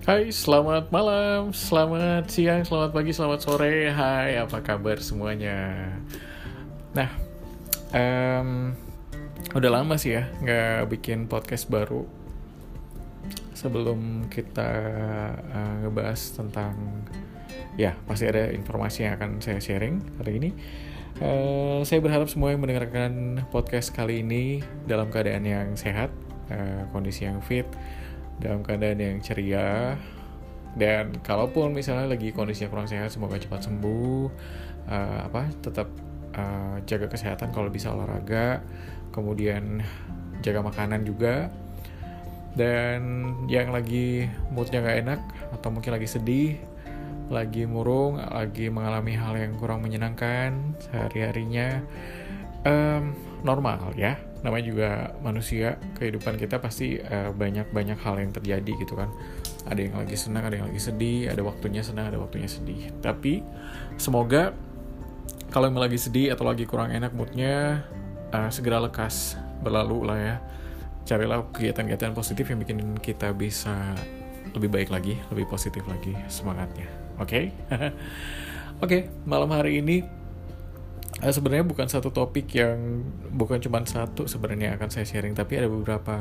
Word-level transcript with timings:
Hai, 0.00 0.32
selamat 0.32 0.88
malam, 0.88 1.52
selamat 1.52 2.32
siang, 2.32 2.64
selamat 2.64 2.96
pagi, 2.96 3.12
selamat 3.12 3.40
sore. 3.44 3.92
Hai, 3.92 4.40
apa 4.40 4.64
kabar 4.64 4.96
semuanya? 4.96 5.92
Nah, 6.96 7.12
um, 7.92 8.72
udah 9.52 9.68
lama 9.68 10.00
sih 10.00 10.16
ya 10.16 10.24
nggak 10.40 10.88
bikin 10.88 11.28
podcast 11.28 11.68
baru. 11.68 12.08
Sebelum 13.52 14.32
kita 14.32 14.72
uh, 15.36 15.84
ngebahas 15.84 16.32
tentang, 16.32 17.04
ya 17.76 17.92
pasti 18.08 18.24
ada 18.24 18.48
informasi 18.56 19.04
yang 19.04 19.20
akan 19.20 19.44
saya 19.44 19.60
sharing 19.60 20.00
hari 20.16 20.40
ini. 20.40 20.50
Uh, 21.20 21.84
saya 21.84 22.00
berharap 22.00 22.32
semua 22.32 22.56
yang 22.56 22.64
mendengarkan 22.64 23.44
podcast 23.52 23.92
kali 23.92 24.24
ini 24.24 24.64
dalam 24.88 25.12
keadaan 25.12 25.44
yang 25.44 25.76
sehat, 25.76 26.08
uh, 26.48 26.88
kondisi 26.88 27.28
yang 27.28 27.44
fit, 27.44 27.68
dalam 28.40 28.64
keadaan 28.64 28.98
yang 28.98 29.18
ceria. 29.20 29.94
Dan 30.74 31.18
kalaupun 31.20 31.74
misalnya 31.74 32.10
lagi 32.10 32.30
kondisinya 32.32 32.70
kurang 32.70 32.88
sehat 32.88 33.12
semoga 33.12 33.36
cepat 33.38 33.68
sembuh. 33.68 34.24
Uh, 34.90 35.20
apa 35.28 35.46
tetap 35.60 35.86
uh, 36.34 36.80
jaga 36.88 37.06
kesehatan 37.06 37.52
kalau 37.52 37.68
bisa 37.68 37.92
olahraga. 37.92 38.64
Kemudian 39.12 39.84
jaga 40.40 40.64
makanan 40.64 41.04
juga. 41.04 41.52
Dan 42.50 43.00
yang 43.46 43.70
lagi 43.70 44.26
moodnya 44.50 44.82
nggak 44.82 44.98
enak 45.06 45.20
atau 45.54 45.68
mungkin 45.70 45.94
lagi 45.94 46.10
sedih 46.10 46.58
lagi 47.30 47.62
murung 47.62 48.18
lagi 48.18 48.66
mengalami 48.74 49.14
hal 49.14 49.38
yang 49.38 49.54
kurang 49.54 49.86
menyenangkan 49.86 50.74
sehari 50.82 51.22
harinya 51.22 51.78
um, 52.66 53.14
normal 53.46 53.94
ya 53.94 54.18
namanya 54.40 54.64
juga 54.64 54.90
manusia 55.20 55.76
kehidupan 56.00 56.40
kita 56.40 56.56
pasti 56.60 56.96
uh, 56.96 57.28
eh, 57.28 57.30
banyak 57.32 57.72
banyak 57.72 57.98
hal 58.00 58.16
yang 58.20 58.32
terjadi 58.32 58.72
gitu 58.80 58.96
kan. 58.96 59.12
Ada 59.68 59.80
yang 59.84 59.94
lagi 60.00 60.16
senang 60.16 60.48
ada 60.48 60.56
yang 60.56 60.66
lagi 60.72 60.80
sedih 60.80 61.28
ada 61.28 61.42
waktunya 61.44 61.84
senang 61.84 62.08
ada 62.08 62.16
waktunya 62.16 62.48
sedih. 62.48 62.88
Tapi 63.04 63.44
semoga 64.00 64.56
kalau 65.52 65.68
yang 65.68 65.76
lagi 65.76 66.00
sedih 66.00 66.32
atau 66.32 66.48
lagi 66.48 66.64
kurang 66.64 66.94
enak 66.94 67.12
moodnya 67.12 67.84
uh, 68.32 68.48
segera 68.48 68.80
lekas 68.80 69.36
berlalu 69.60 69.98
lah 70.08 70.18
ya. 70.18 70.36
Carilah 71.04 71.42
kegiatan-kegiatan 71.52 72.12
positif 72.14 72.48
yang 72.48 72.60
bikin 72.62 72.96
kita 73.00 73.34
bisa 73.34 73.96
lebih 74.56 74.70
baik 74.72 74.88
lagi 74.90 75.14
lebih 75.28 75.46
positif 75.46 75.84
lagi 75.84 76.16
semangatnya. 76.32 76.88
Oke? 77.20 77.28
Okay? 77.28 77.44
oke 78.80 78.88
okay, 78.88 79.00
malam 79.28 79.52
hari 79.52 79.84
ini 79.84 80.19
uh, 81.20 81.32
sebenarnya 81.32 81.64
bukan 81.68 81.86
satu 81.86 82.10
topik 82.10 82.50
yang 82.56 83.04
bukan 83.32 83.60
cuma 83.60 83.84
satu 83.84 84.24
sebenarnya 84.26 84.76
akan 84.76 84.88
saya 84.88 85.06
sharing 85.06 85.36
tapi 85.36 85.60
ada 85.60 85.68
beberapa 85.68 86.16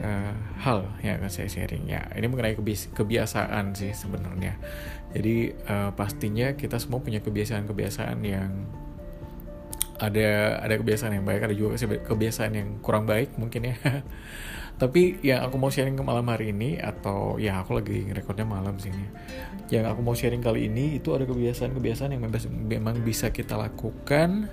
uh, 0.00 0.34
hal 0.60 0.88
yang 1.00 1.20
akan 1.20 1.30
saya 1.32 1.48
sharing. 1.48 1.88
Ya 1.88 2.06
ini 2.14 2.28
mengenai 2.28 2.56
kebi 2.56 2.76
kebiasaan 2.92 3.72
sih 3.76 3.92
sebenarnya. 3.96 4.56
Jadi 5.16 5.56
uh, 5.66 5.90
pastinya 5.96 6.52
kita 6.54 6.76
semua 6.76 7.00
punya 7.00 7.24
kebiasaan-kebiasaan 7.24 8.20
yang 8.20 8.52
ada 9.96 10.60
ada 10.60 10.74
kebiasaan 10.76 11.16
yang 11.16 11.24
baik 11.24 11.48
ada 11.48 11.54
juga 11.56 11.80
kebiasaan 11.80 12.52
yang 12.52 12.68
kurang 12.84 13.08
baik 13.08 13.36
mungkin 13.40 13.72
ya. 13.72 13.76
Tapi 14.76 15.24
yang 15.24 15.40
aku 15.48 15.56
mau 15.56 15.72
sharing 15.72 15.96
ke 15.96 16.04
malam 16.04 16.28
hari 16.28 16.52
ini 16.52 16.76
atau 16.76 17.40
ya 17.40 17.64
aku 17.64 17.80
lagi 17.80 18.12
rekodnya 18.12 18.44
malam 18.44 18.76
sih 18.76 18.92
ini. 18.92 19.08
Yang 19.72 19.96
aku 19.96 20.00
mau 20.04 20.12
sharing 20.12 20.44
kali 20.44 20.68
ini 20.68 21.00
itu 21.00 21.16
ada 21.16 21.24
kebiasaan-kebiasaan 21.24 22.12
yang 22.12 22.28
memang 22.68 23.00
bisa 23.00 23.32
kita 23.32 23.56
lakukan 23.56 24.52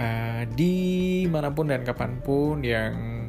uh, 0.00 0.42
di 0.56 1.28
mana 1.28 1.52
pun 1.52 1.68
dan 1.68 1.84
kapan 1.84 2.24
pun 2.24 2.64
yang 2.64 3.28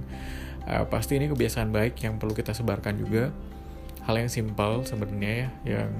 uh, 0.63 0.87
pasti 0.87 1.19
ini 1.19 1.27
kebiasaan 1.27 1.67
baik 1.67 1.99
yang 1.99 2.15
perlu 2.15 2.31
kita 2.31 2.55
sebarkan 2.55 2.95
juga. 2.95 3.35
Hal 4.07 4.15
yang 4.15 4.31
simpel 4.31 4.87
sebenarnya 4.87 5.51
ya 5.67 5.83
yang 5.83 5.91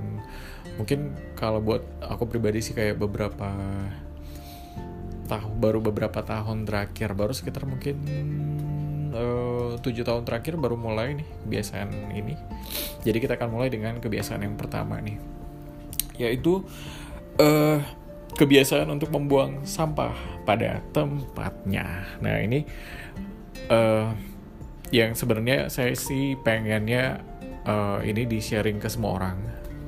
mungkin 0.80 1.12
kalau 1.36 1.60
buat 1.60 1.84
aku 2.00 2.32
pribadi 2.32 2.64
sih 2.64 2.72
kayak 2.72 2.96
beberapa 2.98 3.52
tahun 5.32 5.64
baru 5.64 5.80
beberapa 5.80 6.20
tahun 6.20 6.68
terakhir 6.68 7.16
baru 7.16 7.32
sekitar 7.32 7.64
mungkin 7.64 7.96
Eh, 9.12 9.72
tujuh 9.84 10.08
tahun 10.08 10.24
terakhir 10.24 10.56
baru 10.56 10.80
mulai 10.80 11.20
nih 11.20 11.28
kebiasaan 11.44 12.16
ini. 12.16 12.40
Jadi 13.04 13.18
kita 13.20 13.36
akan 13.36 13.50
mulai 13.52 13.68
dengan 13.68 14.00
kebiasaan 14.00 14.40
yang 14.40 14.56
pertama 14.56 15.04
nih, 15.04 15.20
yaitu 16.16 16.64
uh, 17.36 17.80
kebiasaan 18.40 18.88
untuk 18.88 19.12
membuang 19.12 19.68
sampah 19.68 20.16
pada 20.48 20.80
tempatnya. 20.96 22.08
Nah 22.24 22.40
ini 22.40 22.64
uh, 23.68 24.16
yang 24.96 25.12
sebenarnya 25.12 25.68
saya 25.68 25.92
sih 25.92 26.40
pengennya 26.40 27.20
uh, 27.68 28.00
ini 28.08 28.24
di 28.24 28.40
sharing 28.40 28.80
ke 28.80 28.88
semua 28.88 29.20
orang. 29.20 29.38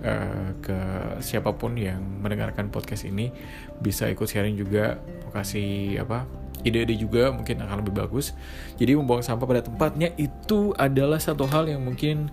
Uh, 0.03 0.52
ke 0.59 0.75
siapa 1.24 1.56
pun 1.56 1.80
yang 1.80 2.03
mendengarkan 2.19 2.68
podcast 2.68 3.08
ini 3.08 3.31
bisa 3.80 4.12
ikut 4.12 4.28
sharing 4.28 4.59
juga 4.59 5.00
kasih 5.31 5.96
apa 6.03 6.28
ide-ide 6.64 6.96
juga 6.96 7.30
mungkin 7.30 7.59
akan 7.62 7.84
lebih 7.84 7.94
bagus. 7.94 8.31
Jadi 8.80 8.96
membuang 8.96 9.22
sampah 9.22 9.46
pada 9.46 9.62
tempatnya 9.62 10.12
itu 10.16 10.72
adalah 10.80 11.19
satu 11.19 11.46
hal 11.47 11.68
yang 11.68 11.84
mungkin 11.84 12.31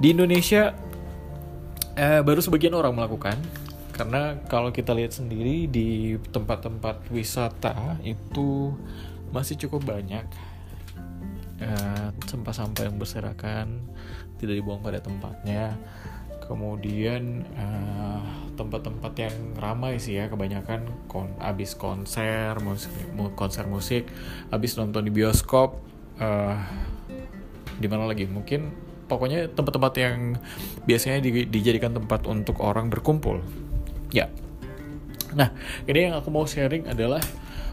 di 0.00 0.16
Indonesia 0.16 0.72
eh, 1.94 2.20
baru 2.24 2.40
sebagian 2.40 2.74
orang 2.74 2.96
melakukan. 2.96 3.36
Karena 3.92 4.32
kalau 4.48 4.72
kita 4.72 4.96
lihat 4.96 5.12
sendiri 5.12 5.68
di 5.68 6.16
tempat-tempat 6.32 7.12
wisata 7.12 8.00
itu 8.00 8.72
masih 9.28 9.60
cukup 9.68 9.84
banyak 9.92 10.24
eh, 11.60 12.08
sampah-sampah 12.24 12.88
yang 12.88 12.96
berserakan 12.96 13.84
tidak 14.40 14.56
dibuang 14.56 14.80
pada 14.80 15.04
tempatnya 15.04 15.76
kemudian 16.50 17.46
uh, 17.54 18.26
tempat-tempat 18.58 19.12
yang 19.14 19.36
ramai 19.54 20.02
sih 20.02 20.18
ya 20.18 20.26
kebanyakan 20.26 20.90
kon 21.06 21.30
abis 21.38 21.78
konser 21.78 22.58
musik 22.58 22.90
konser 23.38 23.70
musik 23.70 24.10
abis 24.50 24.74
nonton 24.74 25.06
di 25.06 25.14
bioskop 25.14 25.78
uh, 26.18 26.58
di 27.80 27.88
mana 27.88 28.04
lagi? 28.04 28.28
Mungkin 28.28 28.68
pokoknya 29.08 29.48
tempat-tempat 29.56 29.92
yang 29.96 30.36
biasanya 30.84 31.24
di, 31.24 31.48
dijadikan 31.48 31.96
tempat 31.96 32.28
untuk 32.28 32.60
orang 32.60 32.92
berkumpul. 32.92 33.40
Ya. 34.12 34.28
Nah 35.32 35.56
ini 35.88 36.12
yang 36.12 36.20
aku 36.20 36.28
mau 36.28 36.44
sharing 36.44 36.86
adalah 36.86 37.24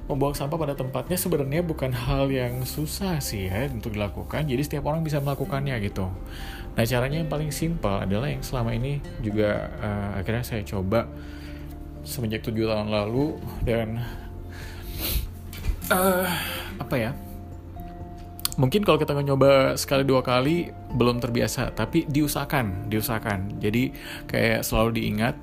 membuang 0.08 0.36
sampah 0.36 0.56
pada 0.56 0.76
tempatnya 0.76 1.20
sebenarnya 1.20 1.62
bukan 1.68 1.92
hal 1.92 2.32
yang 2.32 2.64
susah 2.64 3.20
sih 3.20 3.52
ya 3.52 3.68
untuk 3.68 3.96
dilakukan 3.96 4.48
jadi 4.48 4.64
setiap 4.64 4.88
orang 4.88 5.04
bisa 5.04 5.20
melakukannya 5.20 5.76
gitu 5.84 6.08
Nah 6.78 6.86
caranya 6.86 7.18
yang 7.18 7.26
paling 7.26 7.50
simpel 7.50 7.90
adalah 7.98 8.30
yang 8.30 8.46
selama 8.46 8.70
ini 8.78 9.02
juga 9.26 9.74
uh, 9.82 10.22
akhirnya 10.22 10.46
saya 10.46 10.62
coba 10.62 11.10
semenjak 12.06 12.46
tujuh 12.46 12.70
tahun 12.70 12.94
lalu 12.94 13.42
dan 13.66 13.98
uh, 15.90 16.30
apa 16.78 16.96
ya? 17.02 17.12
Mungkin 18.62 18.86
kalau 18.86 19.02
kita 19.02 19.18
nyoba 19.18 19.74
sekali 19.74 20.06
dua 20.06 20.22
kali 20.22 20.70
belum 20.94 21.22
terbiasa, 21.22 21.74
tapi 21.74 22.06
diusahakan, 22.10 22.90
diusahakan. 22.90 23.58
Jadi 23.58 23.94
kayak 24.30 24.62
selalu 24.62 25.02
diingat 25.02 25.34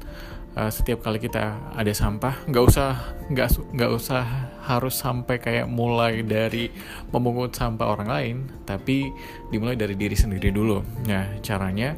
uh, 0.54 0.70
setiap 0.70 1.03
kali 1.03 1.19
kita 1.19 1.74
ada 1.74 1.91
sampah 1.91 2.47
nggak 2.47 2.62
usah 2.62 2.94
nggak 3.26 3.48
nggak 3.74 3.91
usah 3.91 4.53
harus 4.64 4.97
sampai 4.97 5.36
kayak 5.36 5.69
mulai 5.69 6.25
dari 6.25 6.72
memungut 7.12 7.52
sampah 7.52 7.86
orang 7.92 8.08
lain 8.08 8.36
tapi 8.64 9.12
dimulai 9.52 9.76
dari 9.76 9.92
diri 9.94 10.16
sendiri 10.16 10.48
dulu. 10.48 10.80
Nah 11.04 11.36
caranya 11.44 11.92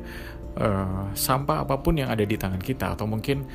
uh, 0.59 1.15
sampah 1.15 1.63
apa 1.63 1.79
pun 1.79 1.95
yang 2.03 2.11
ada 2.11 2.27
di 2.27 2.35
tangan 2.35 2.59
kita 2.59 2.99
atau 2.99 3.07
mungkin 3.07 3.47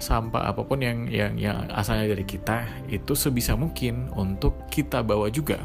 sampah 0.00 0.52
apa 0.52 0.64
pun 0.64 0.80
yang 0.80 1.08
yang 1.08 1.36
yang 1.36 1.68
asalnya 1.72 2.12
dari 2.12 2.24
kita 2.24 2.64
itu 2.88 3.12
sebisa 3.16 3.56
mungkin 3.56 4.12
untuk 4.12 4.68
kita 4.68 5.00
bawa 5.00 5.32
juga. 5.32 5.60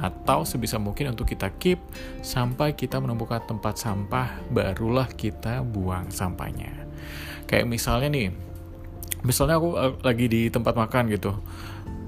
Atau 0.00 0.48
sebisa 0.48 0.80
mungkin 0.80 1.12
untuk 1.12 1.28
kita 1.28 1.52
keep 1.60 1.76
sampai 2.24 2.72
kita 2.72 2.96
menemukan 2.96 3.44
tempat 3.44 3.76
sampah 3.76 4.40
barulah 4.48 5.04
kita 5.04 5.60
buang 5.60 6.08
sampahnya. 6.08 6.72
Kayak 7.44 7.68
misalnya 7.68 8.08
nih 8.08 8.28
misalnya 9.22 9.60
aku 9.60 9.68
uh, 9.78 9.94
lagi 10.02 10.26
di 10.26 10.50
tempat 10.50 10.74
makan 10.74 11.12
gitu 11.12 11.36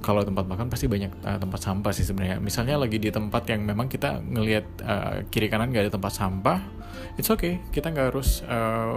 kalau 0.04 0.20
tempat 0.20 0.44
makan 0.44 0.68
pasti 0.68 0.84
banyak 0.84 1.24
uh, 1.24 1.40
tempat 1.40 1.60
sampah 1.64 1.92
sih 1.96 2.04
sebenarnya. 2.04 2.36
Misalnya 2.36 2.76
lagi 2.76 3.00
di 3.00 3.08
tempat 3.08 3.48
yang 3.48 3.64
memang 3.64 3.88
kita 3.88 4.20
ngelihat 4.20 4.66
uh, 4.84 5.14
kiri 5.32 5.48
kanan 5.48 5.72
gak 5.72 5.88
ada 5.88 5.92
tempat 5.96 6.12
sampah 6.12 6.58
it's 7.16 7.32
okay. 7.32 7.64
Kita 7.72 7.88
nggak 7.88 8.12
harus 8.12 8.44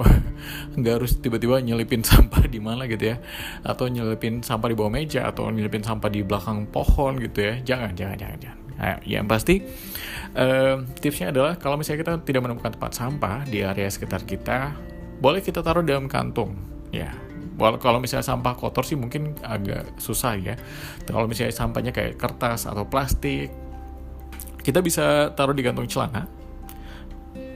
nggak 0.79 0.93
uh, 0.93 0.97
harus 0.99 1.11
tiba-tiba 1.23 1.63
nyelipin 1.63 2.03
sampah 2.03 2.43
di 2.43 2.59
mana 2.59 2.83
gitu 2.91 3.15
ya. 3.15 3.23
Atau 3.63 3.87
nyelipin 3.87 4.43
sampah 4.43 4.67
di 4.67 4.75
bawah 4.75 4.91
meja 4.91 5.31
atau 5.31 5.47
nyelipin 5.47 5.81
sampah 5.81 6.11
di 6.11 6.27
belakang 6.27 6.67
pohon 6.67 7.15
gitu 7.23 7.39
ya. 7.39 7.53
Jangan 7.63 7.95
jangan 7.95 8.17
jangan 8.19 8.37
jangan. 8.43 8.59
Nah, 8.77 9.01
yang 9.09 9.25
pasti 9.25 9.57
uh, 10.37 10.85
tipsnya 11.01 11.33
adalah 11.33 11.57
kalau 11.57 11.81
misalnya 11.81 12.03
kita 12.05 12.13
tidak 12.21 12.41
menemukan 12.45 12.77
tempat 12.77 12.93
sampah 12.93 13.41
di 13.49 13.65
area 13.65 13.89
sekitar 13.89 14.21
kita, 14.21 14.77
boleh 15.17 15.41
kita 15.41 15.65
taruh 15.65 15.81
dalam 15.81 16.05
kantung 16.05 16.53
ya 16.93 17.26
Kalau 17.57 17.97
misalnya 17.97 18.23
sampah 18.23 18.53
kotor 18.53 18.85
sih 18.85 18.93
mungkin 18.93 19.33
agak 19.41 19.97
susah 19.97 20.37
ya. 20.37 20.55
Kalau 21.09 21.25
misalnya 21.25 21.51
sampahnya 21.51 21.89
kayak 21.89 22.21
kertas 22.21 22.69
atau 22.69 22.85
plastik, 22.85 23.49
kita 24.61 24.85
bisa 24.85 25.33
taruh 25.33 25.57
di 25.57 25.65
kantung 25.65 25.89
celana. 25.89 26.29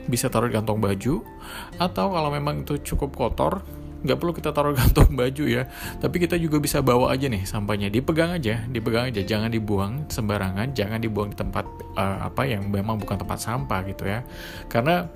bisa 0.02 0.26
taruh 0.26 0.50
di 0.50 0.54
kantong 0.58 0.82
baju 0.82 1.22
atau 1.78 2.06
kalau 2.10 2.30
memang 2.34 2.66
itu 2.66 2.82
cukup 2.82 3.14
kotor 3.14 3.62
nggak 4.02 4.18
perlu 4.18 4.32
kita 4.34 4.50
taruh 4.50 4.74
kantong 4.80 5.14
baju 5.14 5.44
ya. 5.46 5.66
Tapi 5.98 6.16
kita 6.22 6.36
juga 6.38 6.58
bisa 6.58 6.82
bawa 6.82 7.14
aja 7.14 7.26
nih 7.30 7.46
sampahnya. 7.46 7.88
Dipegang 7.88 8.34
aja 8.36 8.66
dipegang 8.68 9.10
aja. 9.10 9.22
Jangan 9.22 9.50
dibuang 9.50 10.06
sembarangan 10.10 10.74
jangan 10.74 10.98
dibuang 10.98 11.32
di 11.32 11.36
tempat 11.38 11.64
uh, 11.96 12.28
apa 12.28 12.42
yang 12.44 12.68
memang 12.68 12.98
bukan 12.98 13.16
tempat 13.16 13.38
sampah 13.38 13.80
gitu 13.88 14.04
ya. 14.06 14.26
Karena 14.66 15.08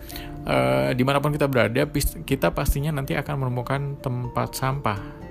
uh, 0.47 0.91
di 0.95 1.03
mana 1.03 1.19
pun 1.19 1.35
kita 1.35 1.51
berada 1.51 1.85
kita 2.25 2.55
pastinya 2.55 2.95
nanti 2.95 3.19
akan 3.19 3.35
menemukan 3.47 3.99
tempat 4.01 4.55
sampah. 4.55 5.27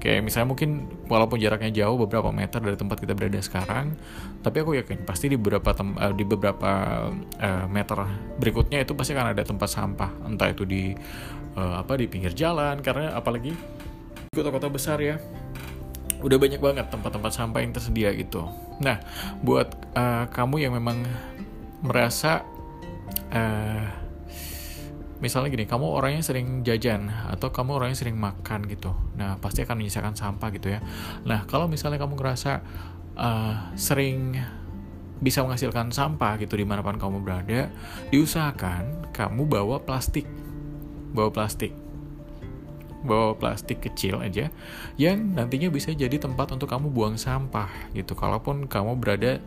Kayak 0.00 0.24
misalnya 0.24 0.48
mungkin 0.48 0.88
walaupun 1.12 1.36
jaraknya 1.36 1.84
jauh 1.84 2.00
beberapa 2.00 2.32
meter 2.32 2.56
dari 2.56 2.72
tempat 2.72 3.04
kita 3.04 3.12
berada 3.12 3.36
sekarang, 3.44 3.92
tapi 4.40 4.64
aku 4.64 4.72
yakin 4.80 5.04
pasti 5.04 5.28
di 5.28 5.36
beberapa 5.36 5.76
tem 5.76 5.92
uh, 5.92 6.16
di 6.16 6.24
beberapa 6.24 6.72
uh, 7.36 7.66
meter 7.68 8.08
berikutnya 8.40 8.80
itu 8.80 8.96
pasti 8.96 9.12
akan 9.12 9.36
ada 9.36 9.44
tempat 9.44 9.68
sampah, 9.68 10.24
entah 10.24 10.48
itu 10.48 10.64
di 10.64 10.96
uh, 11.56 11.80
apa 11.80 11.98
di 11.98 12.06
pinggir 12.06 12.34
jalan 12.36 12.78
karena 12.84 13.14
apalagi 13.16 13.54
kota-kota 14.30 14.70
besar 14.70 14.98
ya 15.02 15.18
udah 16.20 16.36
banyak 16.36 16.60
banget 16.60 16.86
tempat-tempat 16.92 17.32
sampah 17.32 17.60
yang 17.64 17.72
tersedia 17.72 18.12
gitu. 18.12 18.44
Nah, 18.84 19.00
buat 19.40 19.72
uh, 19.96 20.28
kamu 20.28 20.68
yang 20.68 20.76
memang 20.76 21.00
merasa 21.80 22.44
uh, 23.32 23.84
misalnya 25.20 25.48
gini, 25.52 25.64
kamu 25.64 25.84
orangnya 25.84 26.20
sering 26.24 26.60
jajan 26.60 27.08
atau 27.08 27.48
kamu 27.48 27.80
orangnya 27.80 27.96
sering 27.96 28.20
makan 28.20 28.68
gitu. 28.68 28.92
Nah, 29.16 29.40
pasti 29.40 29.64
akan 29.64 29.80
menyisakan 29.80 30.12
sampah 30.16 30.48
gitu 30.52 30.76
ya. 30.76 30.80
Nah, 31.24 31.48
kalau 31.48 31.68
misalnya 31.68 31.96
kamu 32.00 32.20
ngerasa 32.20 32.52
uh, 33.16 33.72
sering 33.76 34.36
bisa 35.20 35.44
menghasilkan 35.44 35.92
sampah 35.92 36.40
gitu 36.40 36.56
di 36.56 36.64
mana 36.64 36.80
pun 36.80 36.96
kamu 36.96 37.20
berada, 37.20 37.68
diusahakan 38.08 39.12
kamu 39.12 39.44
bawa 39.48 39.80
plastik. 39.84 40.24
Bawa 41.10 41.30
plastik. 41.30 41.72
Bawa 43.00 43.32
plastik 43.32 43.80
kecil 43.80 44.20
aja 44.20 44.52
yang 45.00 45.32
nantinya 45.32 45.72
bisa 45.72 45.88
jadi 45.88 46.20
tempat 46.20 46.52
untuk 46.52 46.68
kamu 46.68 46.92
buang 46.92 47.16
sampah 47.16 47.72
gitu. 47.96 48.12
Kalaupun 48.12 48.68
kamu 48.68 49.00
berada 49.00 49.40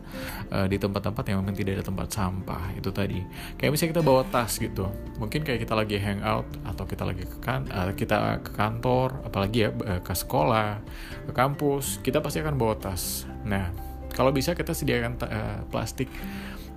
uh, 0.50 0.66
di 0.66 0.74
tempat-tempat 0.74 1.22
yang 1.30 1.38
memang 1.38 1.54
tidak 1.54 1.78
ada 1.78 1.84
tempat 1.86 2.10
sampah 2.10 2.74
itu 2.74 2.90
tadi. 2.90 3.22
Kayak 3.54 3.70
misalnya 3.70 3.90
kita 3.94 4.02
bawa 4.02 4.26
tas 4.26 4.58
gitu. 4.58 4.90
Mungkin 5.22 5.46
kayak 5.46 5.62
kita 5.62 5.74
lagi 5.78 6.02
hangout 6.02 6.50
atau 6.66 6.82
kita 6.82 7.06
lagi 7.06 7.30
ke 7.30 7.38
kan 7.38 7.70
uh, 7.70 7.94
kita 7.94 8.42
ke 8.42 8.50
kantor 8.58 9.22
apalagi 9.22 9.58
ya 9.66 9.70
uh, 9.70 10.02
ke 10.02 10.10
sekolah 10.10 10.82
ke 11.30 11.32
kampus 11.32 12.02
kita 12.02 12.18
pasti 12.18 12.42
akan 12.42 12.58
bawa 12.58 12.74
tas. 12.74 13.22
Nah 13.46 13.70
kalau 14.18 14.34
bisa 14.34 14.58
kita 14.58 14.74
sediakan 14.74 15.14
uh, 15.30 15.62
plastik 15.70 16.10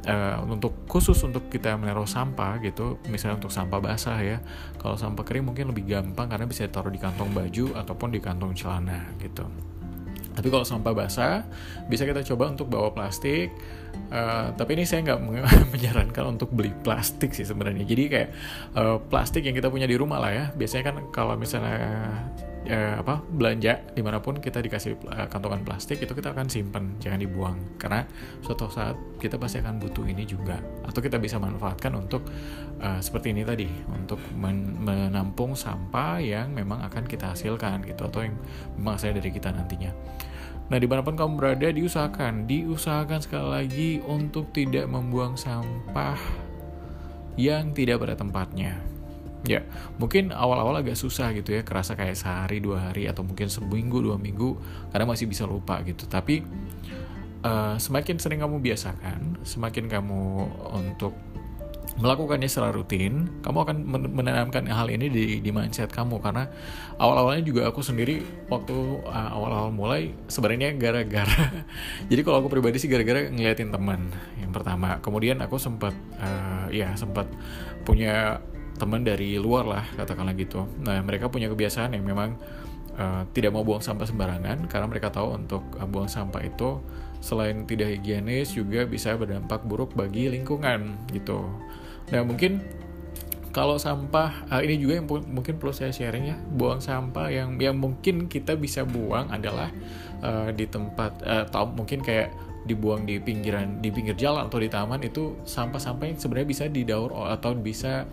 uh, 0.07 0.42
untuk 0.48 0.88
khusus 0.88 1.19
untuk 1.27 1.51
kita 1.51 1.75
menaruh 1.75 2.07
sampah 2.07 2.57
gitu 2.63 2.98
misalnya 3.12 3.44
untuk 3.44 3.54
sampah 3.54 3.80
basah 3.83 4.18
ya 4.24 4.38
kalau 4.80 4.95
sampah 4.95 5.24
kering 5.27 5.45
mungkin 5.45 5.69
lebih 5.69 5.86
gampang 5.86 6.31
karena 6.31 6.48
bisa 6.48 6.65
ditaruh 6.65 6.89
di 6.89 6.98
kantong 6.98 7.30
baju 7.36 7.75
ataupun 7.75 8.09
di 8.15 8.19
kantong 8.24 8.56
celana 8.56 9.04
gitu. 9.19 9.45
Tapi 10.38 10.54
kalau 10.54 10.62
sampah 10.62 10.94
basah 10.94 11.50
bisa 11.89 12.06
kita 12.06 12.21
coba 12.21 12.54
untuk 12.54 12.69
bawa 12.69 12.94
plastik. 12.94 13.50
Uh, 14.13 14.54
tapi 14.54 14.77
ini 14.77 14.86
saya 14.86 15.01
nggak 15.01 15.19
menyarankan 15.74 16.38
untuk 16.38 16.53
beli 16.53 16.69
plastik 16.86 17.33
sih 17.33 17.42
sebenarnya. 17.42 17.81
Jadi 17.81 18.03
kayak 18.06 18.30
uh, 18.77 19.01
plastik 19.01 19.50
yang 19.50 19.57
kita 19.57 19.74
punya 19.74 19.89
di 19.89 19.98
rumah 19.98 20.21
lah 20.21 20.30
ya. 20.30 20.45
Biasanya 20.53 20.94
kan 20.94 20.95
kalau 21.10 21.33
misalnya 21.33 22.06
eh, 22.68 22.96
apa 23.00 23.24
belanja 23.24 23.96
di 23.96 24.04
mana 24.04 24.19
pun 24.19 24.38
kita 24.38 24.60
dikasih 24.60 25.00
uh, 25.08 25.25
kantongan 25.31 25.64
plastik 25.64 26.04
itu 26.04 26.12
kita 26.12 26.36
akan 26.36 26.52
simpan 26.52 27.00
jangan 27.00 27.24
dibuang. 27.24 27.58
Karena 27.80 28.04
suatu 28.44 28.68
saat 28.68 29.00
kita 29.18 29.40
pasti 29.40 29.64
akan 29.64 29.80
butuh 29.80 30.06
ini 30.06 30.28
juga. 30.28 30.60
Atau 30.84 31.00
kita 31.00 31.18
bisa 31.18 31.40
manfaatkan 31.40 31.96
untuk 31.96 32.28
uh, 32.84 33.00
seperti 33.00 33.31
ini 33.31 33.48
tadi 33.48 33.68
untuk 33.90 34.19
men 34.36 34.78
menampung 34.84 35.56
sampah 35.56 36.19
yang 36.19 36.52
memang 36.52 36.84
akan 36.86 37.08
kita 37.08 37.31
hasilkan 37.31 37.88
gitu 37.88 38.06
atau 38.06 38.28
yang 38.28 38.36
memang 38.75 39.00
saya 39.00 39.16
dari 39.16 39.31
kita 39.31 39.50
nantinya. 39.50 39.96
Nah, 40.68 40.75
di 40.75 40.84
mana 40.84 41.00
pun 41.00 41.16
kamu 41.16 41.40
berada, 41.40 41.72
diusahakan, 41.72 42.44
diusahakan 42.44 43.24
sekali 43.24 43.48
lagi 43.48 43.90
untuk 44.04 44.52
tidak 44.52 44.92
membuang 44.92 45.40
sampah 45.40 46.20
yang 47.40 47.72
tidak 47.72 48.04
pada 48.04 48.20
tempatnya 48.20 48.97
Ya, 49.45 49.62
mungkin 50.01 50.34
awal-awal 50.34 50.81
agak 50.81 50.98
susah 50.98 51.30
gitu 51.38 51.54
ya, 51.54 51.62
kerasa 51.62 51.94
kayak 51.94 52.18
sehari 52.18 52.57
dua 52.57 52.89
hari 52.89 53.06
atau 53.06 53.22
mungkin 53.22 53.51
seminggu 53.51 54.01
dua 54.01 54.18
minggu, 54.18 54.57
karena 54.89 55.06
masih 55.06 55.30
bisa 55.30 55.45
lupa 55.45 55.78
gitu. 55.86 56.10
Tapi 56.10 56.42
uh, 57.45 57.78
semakin 57.78 58.18
sering 58.18 58.42
kamu 58.42 58.57
biasakan, 58.60 59.45
semakin 59.45 59.86
kamu 59.86 60.50
untuk 60.74 61.13
melakukannya 61.98 62.45
secara 62.45 62.69
rutin, 62.69 63.42
kamu 63.42 63.57
akan 63.66 63.78
menanamkan 64.13 64.69
hal 64.69 64.86
ini 64.94 65.10
di, 65.10 65.25
di 65.42 65.50
mindset 65.50 65.89
kamu 65.89 66.22
karena 66.22 66.45
awal-awalnya 67.01 67.42
juga 67.42 67.66
aku 67.66 67.81
sendiri 67.81 68.22
waktu 68.54 69.01
uh, 69.01 69.30
awal-awal 69.34 69.74
mulai 69.74 70.13
sebenarnya 70.30 70.78
gara-gara 70.78 71.66
jadi 72.12 72.22
kalau 72.22 72.45
aku 72.45 72.54
pribadi 72.54 72.78
sih 72.78 72.86
gara-gara 72.86 73.25
ngeliatin 73.34 73.74
teman 73.74 74.13
yang 74.38 74.54
pertama, 74.54 75.01
kemudian 75.01 75.42
aku 75.42 75.57
sempat 75.57 75.98
uh, 76.22 76.69
ya 76.69 76.94
sempat 76.94 77.25
punya 77.81 78.45
teman 78.77 79.01
dari 79.01 79.35
luar 79.41 79.65
lah 79.65 79.83
katakanlah 79.97 80.38
gitu. 80.38 80.65
Nah 80.81 81.01
mereka 81.01 81.27
punya 81.27 81.50
kebiasaan 81.50 81.97
yang 81.97 82.06
memang 82.06 82.38
uh, 82.97 83.25
tidak 83.33 83.53
mau 83.53 83.65
buang 83.65 83.81
sampah 83.81 84.06
sembarangan 84.09 84.69
karena 84.69 84.88
mereka 84.89 85.13
tahu 85.13 85.38
untuk 85.38 85.63
uh, 85.77 85.88
buang 85.89 86.09
sampah 86.09 86.41
itu 86.45 86.81
selain 87.18 87.65
tidak 87.65 87.97
higienis 87.97 88.53
juga 88.53 88.85
bisa 88.85 89.18
berdampak 89.18 89.65
buruk 89.65 89.97
bagi 89.97 90.29
lingkungan 90.29 91.09
gitu. 91.09 91.50
Nah 92.13 92.21
mungkin 92.24 92.62
kalau 93.57 93.81
sampah 93.81 94.45
uh, 94.53 94.62
ini 94.62 94.77
juga 94.77 95.01
yang 95.01 95.07
mungkin 95.09 95.57
perlu 95.57 95.74
saya 95.74 95.89
sharing 95.89 96.29
ya 96.29 96.38
buang 96.38 96.77
sampah 96.77 97.33
yang 97.33 97.57
yang 97.57 97.77
mungkin 97.77 98.29
kita 98.29 98.53
bisa 98.53 98.85
buang 98.85 99.33
adalah 99.33 99.74
uh, 100.21 100.53
di 100.53 100.69
tempat 100.69 101.25
uh, 101.25 101.65
mungkin 101.74 102.06
kayak 102.06 102.29
dibuang 102.68 103.07
di 103.07 103.18
pinggiran 103.18 103.79
di 103.79 103.89
pinggir 103.89 104.13
jalan 104.19 104.51
atau 104.51 104.59
di 104.59 104.68
taman 104.68 105.00
itu 105.00 105.39
sampah-sampah 105.47 106.06
yang 106.12 106.19
sebenarnya 106.19 106.50
bisa 106.51 106.63
didaur 106.68 107.15
atau 107.31 107.56
bisa 107.56 108.03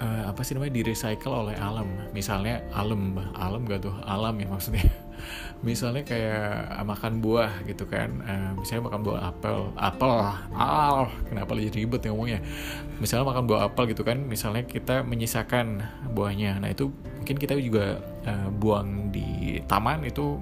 uh, 0.00 0.22
apa 0.30 0.40
sih 0.44 0.52
namanya 0.56 0.74
di 0.76 0.82
recycle 0.84 1.32
oleh 1.32 1.56
alam. 1.56 1.88
Misalnya 2.12 2.64
alam 2.72 3.16
alam 3.36 3.64
gak 3.64 3.88
tuh? 3.88 3.94
Alam 4.04 4.36
ya 4.40 4.48
maksudnya. 4.48 4.86
Misalnya 5.66 6.04
kayak 6.04 6.84
makan 6.84 7.24
buah 7.24 7.64
gitu 7.64 7.88
kan. 7.88 8.20
Uh, 8.22 8.52
misalnya 8.60 8.92
makan 8.92 9.00
buah 9.02 9.20
apel. 9.32 9.58
Apel 9.74 10.12
ah 10.52 11.08
kenapa 11.26 11.56
lagi 11.56 11.72
ribet 11.72 12.04
ya 12.04 12.12
ngomongnya? 12.12 12.40
Misalnya 13.00 13.24
makan 13.32 13.44
buah 13.48 13.60
apel 13.72 13.84
gitu 13.90 14.04
kan 14.04 14.20
misalnya 14.20 14.68
kita 14.68 15.00
menyisakan 15.02 15.80
buahnya. 16.12 16.60
Nah 16.60 16.68
itu 16.70 16.92
mungkin 16.92 17.36
kita 17.40 17.56
juga 17.56 18.04
uh, 18.28 18.48
buang 18.52 19.10
di 19.10 19.58
taman 19.64 20.04
itu 20.04 20.36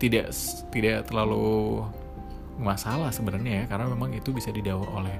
tidak 0.00 0.32
tidak 0.72 1.06
terlalu 1.06 1.84
masalah 2.56 3.12
sebenarnya 3.12 3.62
ya. 3.62 3.64
Karena 3.68 3.92
memang 3.92 4.16
itu 4.16 4.32
bisa 4.32 4.48
didaur 4.48 4.88
oleh 4.96 5.14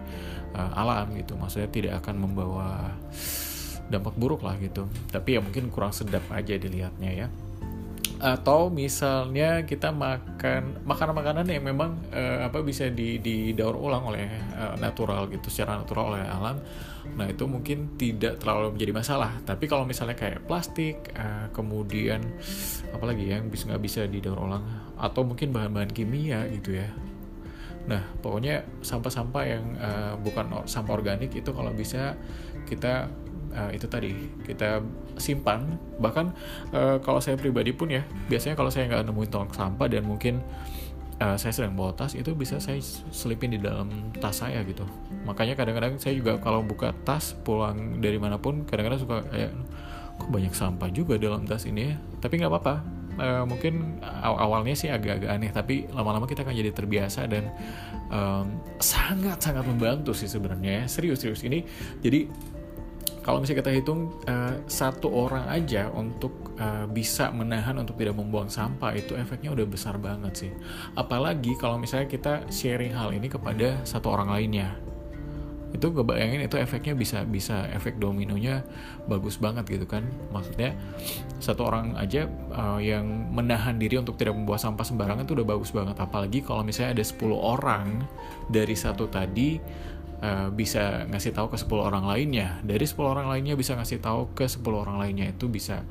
uh, 0.57 0.73
alam 0.73 1.13
gitu. 1.21 1.37
Maksudnya 1.37 1.69
tidak 1.69 1.93
akan 2.01 2.17
membawa 2.25 2.97
dampak 3.89 4.17
buruk 4.17 4.43
lah 4.45 4.57
gitu. 4.61 4.89
Tapi 5.13 5.37
ya 5.37 5.41
mungkin 5.45 5.69
kurang 5.69 5.93
sedap 5.93 6.25
aja 6.33 6.57
dilihatnya 6.57 7.11
ya. 7.13 7.29
Atau 8.25 8.73
misalnya 8.73 9.69
kita 9.69 9.93
makan 9.93 10.87
makanan-makanan 10.87 11.45
yang 11.51 11.65
memang 11.67 11.99
uh, 12.15 12.47
apa 12.47 12.65
bisa 12.65 12.89
di 12.89 13.21
didaur 13.21 13.77
ulang 13.77 14.07
oleh 14.09 14.25
uh, 14.57 14.79
natural 14.81 15.29
gitu 15.29 15.53
secara 15.53 15.83
natural 15.83 16.17
oleh 16.17 16.25
alam. 16.25 16.57
Nah 17.21 17.29
itu 17.29 17.45
mungkin 17.45 18.01
tidak 18.01 18.41
terlalu 18.41 18.73
menjadi 18.79 18.93
masalah. 18.97 19.33
Tapi 19.45 19.69
kalau 19.69 19.85
misalnya 19.85 20.17
kayak 20.17 20.47
plastik 20.49 21.13
uh, 21.19 21.53
kemudian 21.53 22.25
apalagi 22.97 23.29
yang 23.29 23.53
bisa 23.53 23.69
nggak 23.69 23.83
bisa 23.83 24.09
didaur 24.09 24.41
ulang. 24.41 24.65
Atau 24.97 25.27
mungkin 25.27 25.53
bahan-bahan 25.53 25.93
kimia 25.93 26.49
gitu 26.49 26.81
ya. 26.81 26.89
Nah 27.85 28.01
pokoknya 28.25 28.65
sampah-sampah 28.81 29.45
yang 29.45 29.65
uh, 29.77 30.15
bukan 30.17 30.65
sampah 30.65 30.97
organik 30.97 31.29
itu 31.37 31.51
kalau 31.53 31.75
bisa 31.77 32.17
kita 32.65 33.13
uh, 33.55 33.71
itu 33.71 33.87
tadi 33.87 34.13
kita 34.45 34.83
simpan. 35.17 35.79
Bahkan 36.03 36.27
uh, 36.75 36.97
kalau 37.01 37.23
saya 37.23 37.39
pribadi 37.39 37.71
pun 37.71 37.89
ya 37.89 38.03
biasanya 38.29 38.59
kalau 38.59 38.69
saya 38.69 38.91
nggak 38.91 39.07
nemuin 39.09 39.31
tong 39.31 39.51
sampah 39.55 39.87
dan 39.89 40.03
mungkin 40.05 40.43
uh, 41.23 41.37
saya 41.39 41.53
sedang 41.55 41.79
bawa 41.79 41.95
tas 41.95 42.19
itu 42.19 42.35
bisa 42.35 42.59
saya 42.59 42.79
selipin 43.15 43.55
di 43.55 43.61
dalam 43.63 43.91
tas 44.19 44.43
saya 44.43 44.63
gitu. 44.67 44.85
Makanya 45.25 45.55
kadang-kadang 45.55 45.97
saya 46.03 46.19
juga 46.19 46.39
kalau 46.43 46.67
buka 46.67 46.91
tas 47.07 47.35
pulang 47.47 48.03
dari 48.03 48.19
mana 48.19 48.39
pun 48.39 48.67
kadang-kadang 48.67 49.01
suka 49.01 49.17
kayak 49.31 49.53
kok 50.15 50.31
banyak 50.31 50.55
sampah 50.55 50.89
juga 50.91 51.19
dalam 51.19 51.47
tas 51.47 51.67
ini 51.67 51.95
ya? 51.95 51.97
Tapi 52.19 52.43
nggak 52.43 52.53
apa-apa. 52.53 52.77
Uh, 53.15 53.47
mungkin 53.47 54.03
aw 54.03 54.35
awalnya 54.43 54.75
sih 54.75 54.91
agak-agak 54.91 55.31
aneh 55.31 55.55
tapi 55.55 55.87
lama-lama 55.95 56.27
kita 56.27 56.43
akan 56.43 56.51
jadi 56.51 56.75
terbiasa 56.75 57.31
dan 57.31 57.47
sangat-sangat 58.83 59.63
um, 59.63 59.71
membantu 59.75 60.11
sih 60.15 60.27
sebenarnya 60.27 60.83
ya. 60.83 60.85
serius 60.91 61.23
serius. 61.23 61.47
Ini 61.47 61.63
jadi 62.03 62.27
kalau 63.25 63.41
misalnya 63.41 63.65
kita 63.65 63.73
hitung 63.73 64.13
uh, 64.29 64.61
satu 64.69 65.09
orang 65.09 65.49
aja 65.49 65.89
untuk 65.89 66.53
uh, 66.61 66.85
bisa 66.85 67.33
menahan 67.33 67.73
untuk 67.81 67.97
tidak 67.97 68.21
membuang 68.21 68.53
sampah 68.53 68.93
itu 68.93 69.17
efeknya 69.17 69.49
udah 69.57 69.65
besar 69.65 69.97
banget 69.97 70.33
sih. 70.37 70.53
Apalagi 70.93 71.57
kalau 71.57 71.81
misalnya 71.81 72.05
kita 72.05 72.45
sharing 72.53 72.93
hal 72.93 73.17
ini 73.17 73.33
kepada 73.33 73.81
satu 73.89 74.13
orang 74.13 74.29
lainnya. 74.29 74.77
itu 75.75 75.91
gue 75.91 76.07
bayangin 76.07 76.47
itu 76.47 76.55
efeknya 76.55 76.95
bisa 76.95 77.27
bisa 77.27 77.67
efek 77.75 77.99
dominonya 77.99 78.63
bagus 79.11 79.43
banget 79.43 79.67
gitu 79.67 79.91
kan 79.91 80.07
maksudnya 80.31 80.71
satu 81.43 81.67
orang 81.67 81.99
aja 81.99 82.31
uh, 82.55 82.79
yang 82.79 83.03
menahan 83.35 83.75
diri 83.75 83.99
untuk 83.99 84.15
tidak 84.15 84.39
membuang 84.39 84.63
sampah 84.63 84.87
sembarangan 84.87 85.27
itu 85.27 85.35
udah 85.35 85.49
bagus 85.51 85.75
banget 85.75 85.99
apalagi 85.99 86.47
kalau 86.47 86.63
misalnya 86.63 86.95
ada 86.95 87.03
10 87.03 87.27
orang 87.35 88.07
dari 88.47 88.79
satu 88.79 89.11
tadi 89.11 89.59
uh, 90.25 90.49
bisa 90.49 91.05
ngasih 91.13 91.37
tahu 91.37 91.53
ke 91.53 91.61
10 91.61 91.69
orang 91.93 92.05
lainnya. 92.09 92.65
Dari 92.65 92.89
10 92.89 92.97
orang 93.05 93.29
lainnya 93.29 93.55
bisa 93.55 93.77
ngasih 93.77 94.01
tahu 94.01 94.33
ke 94.33 94.49
10 94.49 94.65
orang 94.73 94.97
lainnya 94.97 95.29
itu 95.29 95.53
bisa 95.53 95.85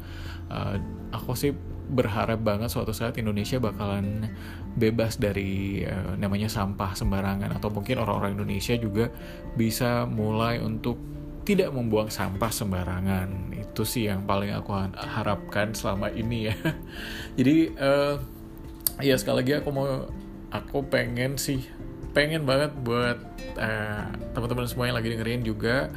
uh, 0.49 0.75
aku 1.13 1.37
sih 1.37 1.53
berharap 1.83 2.41
banget 2.41 2.73
suatu 2.73 2.95
saat 2.95 3.13
Indonesia 3.21 3.61
bakalan 3.61 4.33
bebas 4.73 5.21
dari 5.21 5.85
uh, 5.85 6.17
namanya 6.17 6.49
sampah 6.49 6.97
sembarangan 6.97 7.53
atau 7.53 7.69
mungkin 7.69 8.01
orang-orang 8.01 8.33
Indonesia 8.33 8.73
juga 8.73 9.13
bisa 9.53 10.09
mulai 10.09 10.57
untuk 10.57 10.97
tidak 11.43 11.75
membuang 11.75 12.09
sampah 12.09 12.49
sembarangan. 12.49 13.53
Itu 13.53 13.83
sih 13.83 14.07
yang 14.07 14.25
paling 14.25 14.55
aku 14.55 14.73
harapkan 14.95 15.75
selama 15.75 16.09
ini 16.09 16.49
ya. 16.49 16.55
Jadi 17.37 17.75
uh, 17.77 18.15
ya 19.03 19.15
sekali 19.19 19.43
lagi 19.43 19.53
aku 19.59 19.69
mau 19.69 20.07
aku 20.49 20.87
pengen 20.87 21.35
sih 21.35 21.65
pengen 22.13 22.45
banget 22.45 22.71
buat 22.85 23.17
uh, 23.57 24.07
teman-teman 24.37 24.69
semua 24.69 24.85
yang 24.87 24.97
lagi 24.97 25.09
dengerin 25.09 25.41
juga 25.41 25.89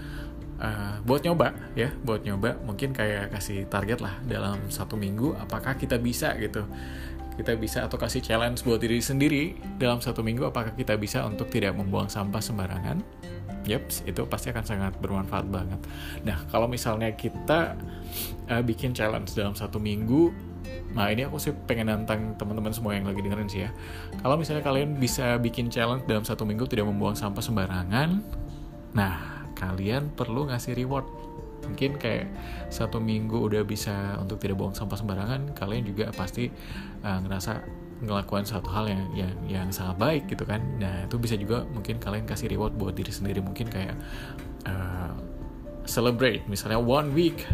uh, 0.59 0.97
buat 1.05 1.23
nyoba 1.23 1.53
ya 1.77 1.93
buat 2.03 2.25
nyoba. 2.25 2.57
Mungkin 2.65 2.97
kayak 2.97 3.37
kasih 3.37 3.69
target 3.69 4.01
lah 4.01 4.17
dalam 4.25 4.59
satu 4.73 4.97
minggu 4.97 5.37
apakah 5.37 5.77
kita 5.77 6.01
bisa 6.01 6.33
gitu. 6.41 6.65
Kita 7.37 7.53
bisa 7.53 7.85
atau 7.85 8.01
kasih 8.01 8.25
challenge 8.25 8.65
buat 8.65 8.81
diri 8.81 8.97
sendiri 8.97 9.61
dalam 9.77 10.01
satu 10.01 10.25
minggu 10.25 10.49
apakah 10.49 10.73
kita 10.73 10.97
bisa 10.97 11.21
untuk 11.29 11.53
tidak 11.53 11.77
membuang 11.77 12.09
sampah 12.09 12.41
sembarangan? 12.41 13.05
Yep, 13.67 14.09
itu 14.09 14.23
pasti 14.31 14.55
akan 14.55 14.65
sangat 14.65 14.93
bermanfaat 15.03 15.51
banget. 15.51 15.81
Nah, 16.23 16.39
kalau 16.49 16.71
misalnya 16.71 17.11
kita 17.13 17.75
uh, 18.47 18.63
bikin 18.63 18.95
challenge 18.95 19.35
dalam 19.35 19.59
satu 19.59 19.83
minggu, 19.83 20.31
nah 20.97 21.13
ini 21.13 21.29
aku 21.29 21.37
sih 21.37 21.53
pengen 21.53 21.93
nantang 21.93 22.35
teman-teman 22.41 22.73
semua 22.73 22.97
yang 22.97 23.05
lagi 23.05 23.21
dengerin 23.21 23.49
sih 23.53 23.69
ya. 23.69 23.71
Kalau 24.25 24.41
misalnya 24.41 24.65
kalian 24.65 24.97
bisa 24.97 25.37
bikin 25.37 25.69
challenge 25.69 26.09
dalam 26.09 26.25
satu 26.25 26.49
minggu 26.49 26.65
tidak 26.65 26.89
membuang 26.89 27.13
sampah 27.13 27.45
sembarangan, 27.45 28.25
nah 28.97 29.45
kalian 29.53 30.09
perlu 30.17 30.49
ngasih 30.49 30.73
reward. 30.73 31.05
Mungkin 31.69 32.01
kayak 32.01 32.33
satu 32.73 32.97
minggu 32.97 33.37
udah 33.37 33.61
bisa 33.67 34.17
untuk 34.23 34.41
tidak 34.41 34.57
buang 34.57 34.73
sampah 34.73 34.97
sembarangan 34.97 35.53
kalian 35.53 35.85
juga 35.85 36.09
pasti 36.15 36.49
uh, 37.03 37.19
ngerasa 37.27 37.61
ngelakuin 37.97 38.45
satu 38.45 38.69
hal 38.69 38.93
yang 38.93 39.05
yang 39.17 39.33
yang 39.49 39.69
sangat 39.69 39.97
baik 40.01 40.23
gitu 40.33 40.49
kan. 40.49 40.61
Nah 40.81 41.05
itu 41.05 41.17
bisa 41.21 41.37
juga 41.37 41.69
mungkin 41.69 42.01
kalian 42.01 42.25
kasih 42.25 42.49
reward 42.53 42.73
buat 42.77 42.97
diri 42.97 43.13
sendiri. 43.13 43.45
Mungkin 43.45 43.69
kayak 43.69 43.97
uh, 44.69 45.13
celebrate 45.89 46.45
misalnya 46.51 46.81
one 46.81 47.15
week 47.15 47.47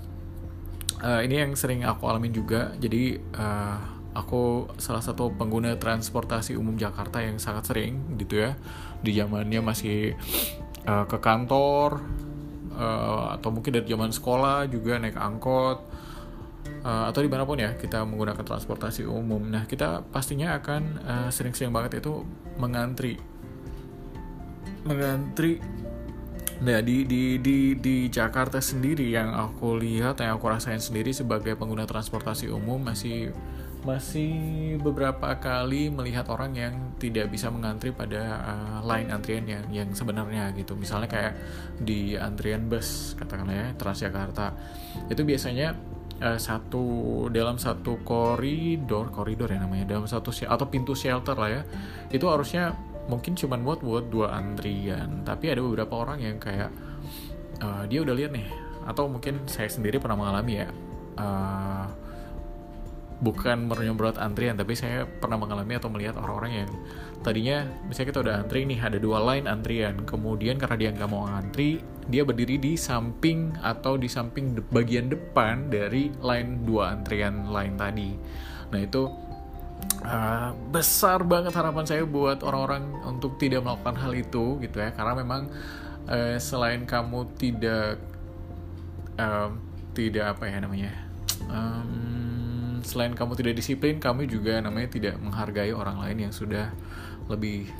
Uh, 1.05 1.21
ini 1.21 1.37
yang 1.37 1.53
sering 1.53 1.85
aku 1.85 2.09
alamin 2.09 2.33
juga. 2.33 2.73
Jadi 2.81 3.21
uh, 3.37 4.00
aku 4.21 4.69
salah 4.77 5.01
satu 5.01 5.33
pengguna 5.33 5.81
transportasi 5.81 6.53
umum 6.55 6.77
Jakarta 6.77 7.25
yang 7.25 7.41
sangat 7.41 7.73
sering 7.73 8.21
gitu 8.21 8.45
ya. 8.45 8.55
Di 9.01 9.17
zamannya 9.17 9.65
masih 9.65 10.13
uh, 10.85 11.09
ke 11.09 11.17
kantor 11.19 12.05
uh, 12.77 13.35
atau 13.41 13.49
mungkin 13.49 13.81
dari 13.81 13.89
zaman 13.89 14.13
sekolah 14.13 14.69
juga 14.69 15.01
naik 15.01 15.17
angkot 15.17 15.79
uh, 16.85 17.05
atau 17.09 17.21
di 17.25 17.33
mana 17.33 17.49
pun 17.49 17.57
ya 17.57 17.73
kita 17.81 18.05
menggunakan 18.05 18.45
transportasi 18.45 19.09
umum. 19.09 19.41
Nah 19.49 19.65
kita 19.65 20.05
pastinya 20.13 20.61
akan 20.61 21.01
sering-sering 21.33 21.73
uh, 21.73 21.77
banget 21.81 22.05
itu 22.05 22.23
mengantri. 22.61 23.17
Mengantri. 24.85 25.61
Nah 26.61 26.85
di 26.85 27.09
di 27.09 27.41
di 27.41 27.73
di 27.73 28.13
Jakarta 28.13 28.61
sendiri 28.61 29.09
yang 29.09 29.33
aku 29.33 29.81
lihat 29.81 30.21
yang 30.21 30.37
aku 30.37 30.45
rasain 30.53 30.77
sendiri 30.77 31.09
sebagai 31.09 31.57
pengguna 31.57 31.89
transportasi 31.89 32.53
umum 32.53 32.85
masih 32.85 33.33
masih 33.81 34.77
beberapa 34.77 35.33
kali 35.41 35.89
melihat 35.89 36.29
orang 36.29 36.53
yang 36.53 36.75
tidak 37.01 37.33
bisa 37.33 37.49
mengantri 37.49 37.91
pada 37.97 38.41
uh, 38.45 38.79
line 38.85 39.09
antrian 39.09 39.45
yang 39.49 39.65
yang 39.73 39.89
sebenarnya 39.97 40.53
gitu. 40.53 40.77
Misalnya 40.77 41.09
kayak 41.09 41.35
di 41.81 42.15
antrian 42.15 42.69
bus 42.69 43.17
katakanlah 43.17 43.57
ya 43.57 43.69
Transjakarta. 43.81 44.53
Itu 45.09 45.25
biasanya 45.25 45.73
uh, 46.21 46.37
satu 46.37 46.85
dalam 47.33 47.57
satu 47.57 48.05
koridor 48.05 49.09
koridor 49.09 49.49
ya 49.49 49.65
namanya 49.65 49.97
dalam 49.97 50.05
satu 50.05 50.29
atau 50.29 50.67
pintu 50.69 50.93
shelter 50.93 51.35
lah 51.35 51.51
ya. 51.51 51.63
Itu 52.13 52.29
harusnya 52.29 52.77
mungkin 53.09 53.33
cuma 53.33 53.57
buat 53.57 53.81
buat 53.81 54.13
dua 54.13 54.37
antrian. 54.37 55.25
Tapi 55.25 55.57
ada 55.57 55.65
beberapa 55.65 55.97
orang 55.97 56.21
yang 56.21 56.37
kayak 56.37 56.69
uh, 57.65 57.89
dia 57.89 58.05
udah 58.05 58.13
lihat 58.13 58.37
nih 58.37 58.49
atau 58.85 59.09
mungkin 59.09 59.45
saya 59.45 59.69
sendiri 59.69 60.01
pernah 60.01 60.17
mengalami 60.17 60.65
ya 60.65 60.69
uh, 61.21 61.87
bukan 63.21 63.69
menyemprot 63.69 64.17
antrian 64.17 64.57
tapi 64.57 64.73
saya 64.73 65.05
pernah 65.05 65.37
mengalami 65.37 65.77
atau 65.77 65.93
melihat 65.93 66.17
orang-orang 66.17 66.65
yang 66.65 66.71
tadinya 67.21 67.69
misalnya 67.85 68.09
kita 68.17 68.21
udah 68.25 68.35
antri 68.41 68.65
nih 68.65 68.81
ada 68.81 68.97
dua 68.97 69.21
line 69.21 69.45
antrian. 69.45 70.03
Kemudian 70.09 70.57
karena 70.57 70.77
dia 70.81 70.91
nggak 70.97 71.11
mau 71.13 71.29
antri 71.29 71.85
dia 72.09 72.25
berdiri 72.25 72.57
di 72.57 72.75
samping 72.81 73.55
atau 73.61 74.01
di 74.01 74.09
samping 74.09 74.57
de 74.57 74.63
bagian 74.65 75.13
depan 75.13 75.69
dari 75.69 76.11
line 76.17 76.65
dua 76.65 76.97
antrian 76.97 77.53
line 77.53 77.77
tadi. 77.77 78.11
Nah 78.73 78.81
itu 78.81 79.03
uh, 80.03 80.51
besar 80.73 81.21
banget 81.23 81.53
harapan 81.53 81.85
saya 81.85 82.03
buat 82.09 82.41
orang-orang 82.41 83.05
untuk 83.05 83.37
tidak 83.37 83.63
melakukan 83.63 84.01
hal 84.01 84.13
itu 84.17 84.57
gitu 84.65 84.81
ya. 84.81 84.97
Karena 84.97 85.13
memang 85.21 85.53
uh, 86.09 86.41
selain 86.41 86.89
kamu 86.89 87.37
tidak 87.37 88.01
um, 89.21 89.61
tidak 89.93 90.39
apa 90.39 90.45
ya 90.49 90.59
namanya 90.63 90.93
um, 91.51 92.20
selain 92.83 93.13
kamu 93.15 93.37
tidak 93.39 93.55
disiplin, 93.59 93.99
kamu 93.99 94.27
juga 94.29 94.61
namanya 94.61 94.89
tidak 94.93 95.15
menghargai 95.21 95.73
orang 95.75 96.01
lain 96.01 96.29
yang 96.29 96.33
sudah 96.35 96.73
lebih 97.31 97.71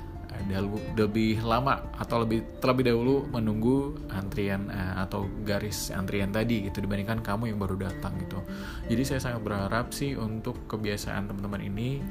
lebih 0.97 1.43
lama 1.45 1.93
atau 2.01 2.25
lebih 2.25 2.41
terlebih 2.57 2.89
dahulu 2.89 3.29
menunggu 3.29 3.93
antrian 4.09 4.73
uh, 4.73 5.05
atau 5.05 5.29
garis 5.45 5.93
antrian 5.93 6.33
tadi 6.33 6.65
gitu 6.65 6.81
dibandingkan 6.81 7.21
kamu 7.21 7.53
yang 7.53 7.59
baru 7.61 7.77
datang 7.77 8.17
gitu. 8.17 8.41
Jadi 8.89 9.03
saya 9.05 9.19
sangat 9.21 9.45
berharap 9.45 9.93
sih 9.93 10.17
untuk 10.17 10.65
kebiasaan 10.65 11.29
teman-teman 11.29 11.61
ini 11.61 12.01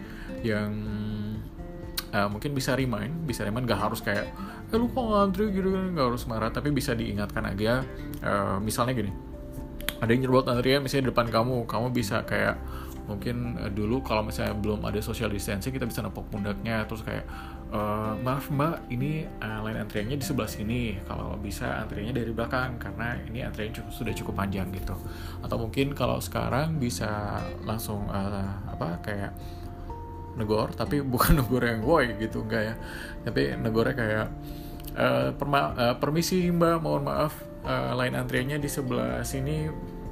yang 0.47 0.70
uh, 2.14 2.28
mungkin 2.30 2.54
bisa 2.54 2.78
remind, 2.78 3.26
bisa 3.26 3.42
remind 3.42 3.66
gak 3.66 3.80
harus 3.80 4.00
kayak 4.04 4.30
eh 4.70 4.78
lu 4.78 4.87
kok 4.87 5.02
ngantri 5.02 5.50
gitu 5.50 5.75
kan 5.75 5.90
gak 5.99 6.06
harus 6.14 6.25
marah 6.30 6.50
tapi 6.54 6.70
bisa 6.70 6.94
diingatkan 6.94 7.42
aja 7.42 7.82
uh, 8.23 8.62
misalnya 8.62 8.94
gini 8.94 9.30
ada 10.00 10.11
yang 10.11 10.25
nyerobot 10.25 10.49
antrian 10.49 10.80
misalnya 10.80 11.09
di 11.09 11.11
depan 11.12 11.28
kamu 11.28 11.69
kamu 11.69 11.87
bisa 11.92 12.25
kayak 12.25 12.57
mungkin 13.11 13.59
uh, 13.59 13.66
dulu 13.66 14.07
kalau 14.07 14.23
misalnya 14.23 14.54
belum 14.54 14.87
ada 14.87 15.02
social 15.02 15.26
distancing 15.26 15.75
kita 15.75 15.90
bisa 15.90 16.07
nepok 16.07 16.30
pundaknya. 16.30 16.87
Terus 16.87 17.02
kayak 17.02 17.26
uh, 17.75 18.14
maaf 18.23 18.47
mbak 18.54 18.87
ini 18.95 19.26
uh, 19.42 19.66
line 19.66 19.83
antriannya 19.83 20.14
di 20.14 20.26
sebelah 20.26 20.47
sini. 20.47 20.95
Kalau 21.02 21.35
bisa 21.42 21.83
antriannya 21.83 22.14
dari 22.14 22.30
belakang 22.30 22.78
karena 22.78 23.19
ini 23.26 23.42
antrian 23.42 23.75
cukup, 23.75 23.90
sudah 23.90 24.14
cukup 24.14 24.35
panjang 24.38 24.71
gitu. 24.71 24.95
Atau 25.42 25.59
mungkin 25.59 25.90
kalau 25.99 26.23
sekarang 26.23 26.78
bisa 26.78 27.42
langsung 27.66 28.07
uh, 28.07 28.71
apa 28.71 29.02
kayak 29.02 29.35
negor 30.38 30.71
tapi 30.78 31.02
bukan 31.12 31.42
negor 31.42 31.66
yang 31.66 31.83
woi 31.83 32.14
gitu 32.14 32.47
enggak 32.47 32.62
ya. 32.62 32.75
Tapi 33.26 33.59
negornya 33.59 33.95
kayak 33.99 34.26
uh, 34.95 35.28
perma 35.35 35.75
uh, 35.75 35.95
permisi 35.99 36.47
mbak 36.54 36.78
mohon 36.78 37.11
maaf 37.11 37.50
uh, 37.64 37.93
line 37.97 38.17
antriannya 38.17 38.59
di 38.61 38.69
sebelah 38.71 39.25
sini 39.25 39.69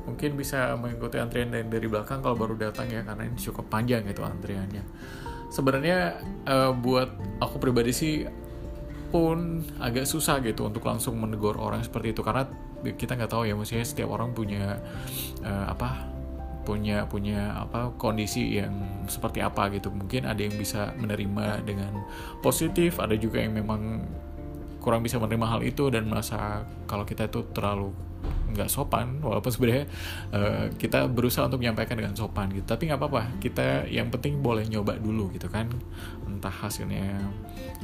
mungkin 0.08 0.40
bisa 0.40 0.72
mengikuti 0.80 1.20
antrian 1.20 1.52
dari, 1.52 1.68
dari 1.68 1.84
belakang 1.84 2.24
kalau 2.24 2.32
baru 2.32 2.56
datang 2.56 2.88
ya 2.88 3.04
karena 3.04 3.28
ini 3.28 3.36
cukup 3.36 3.68
panjang 3.68 4.08
itu 4.08 4.24
antriannya. 4.24 4.84
Sebenarnya 5.52 6.20
uh, 6.48 6.72
buat 6.72 7.12
aku 7.40 7.60
pribadi 7.60 7.92
sih 7.92 8.14
pun 9.08 9.64
agak 9.80 10.04
susah 10.04 10.40
gitu 10.44 10.68
untuk 10.68 10.84
langsung 10.84 11.16
menegur 11.16 11.56
orang 11.56 11.80
seperti 11.80 12.12
itu 12.12 12.20
karena 12.20 12.44
kita 12.84 13.16
nggak 13.16 13.32
tahu 13.32 13.48
ya 13.48 13.56
maksudnya 13.56 13.84
setiap 13.84 14.12
orang 14.12 14.36
punya 14.36 14.76
uh, 15.40 15.66
apa 15.72 16.08
punya 16.68 17.08
punya 17.08 17.56
apa 17.64 17.96
kondisi 17.96 18.60
yang 18.60 18.76
seperti 19.08 19.40
apa 19.40 19.72
gitu. 19.72 19.88
Mungkin 19.88 20.28
ada 20.28 20.36
yang 20.36 20.52
bisa 20.60 20.92
menerima 21.00 21.64
dengan 21.64 22.04
positif 22.44 23.00
ada 23.00 23.16
juga 23.16 23.40
yang 23.40 23.56
memang 23.56 24.04
kurang 24.78 25.02
bisa 25.02 25.18
menerima 25.18 25.46
hal 25.46 25.60
itu 25.66 25.90
dan 25.90 26.06
merasa 26.06 26.64
kalau 26.86 27.02
kita 27.02 27.26
itu 27.26 27.44
terlalu 27.54 27.90
nggak 28.48 28.66
sopan 28.72 29.20
walaupun 29.20 29.52
sebenarnya 29.52 29.84
uh, 30.32 30.66
kita 30.74 31.06
berusaha 31.06 31.44
untuk 31.46 31.60
menyampaikan 31.60 32.00
dengan 32.00 32.16
sopan 32.16 32.48
gitu. 32.50 32.64
Tapi 32.64 32.88
nggak 32.88 32.98
apa-apa 32.98 33.22
kita 33.38 33.86
yang 33.86 34.08
penting 34.08 34.40
boleh 34.40 34.64
nyoba 34.66 34.96
dulu 34.96 35.28
gitu 35.36 35.46
kan. 35.52 35.68
Entah 36.24 36.52
hasilnya 36.52 37.28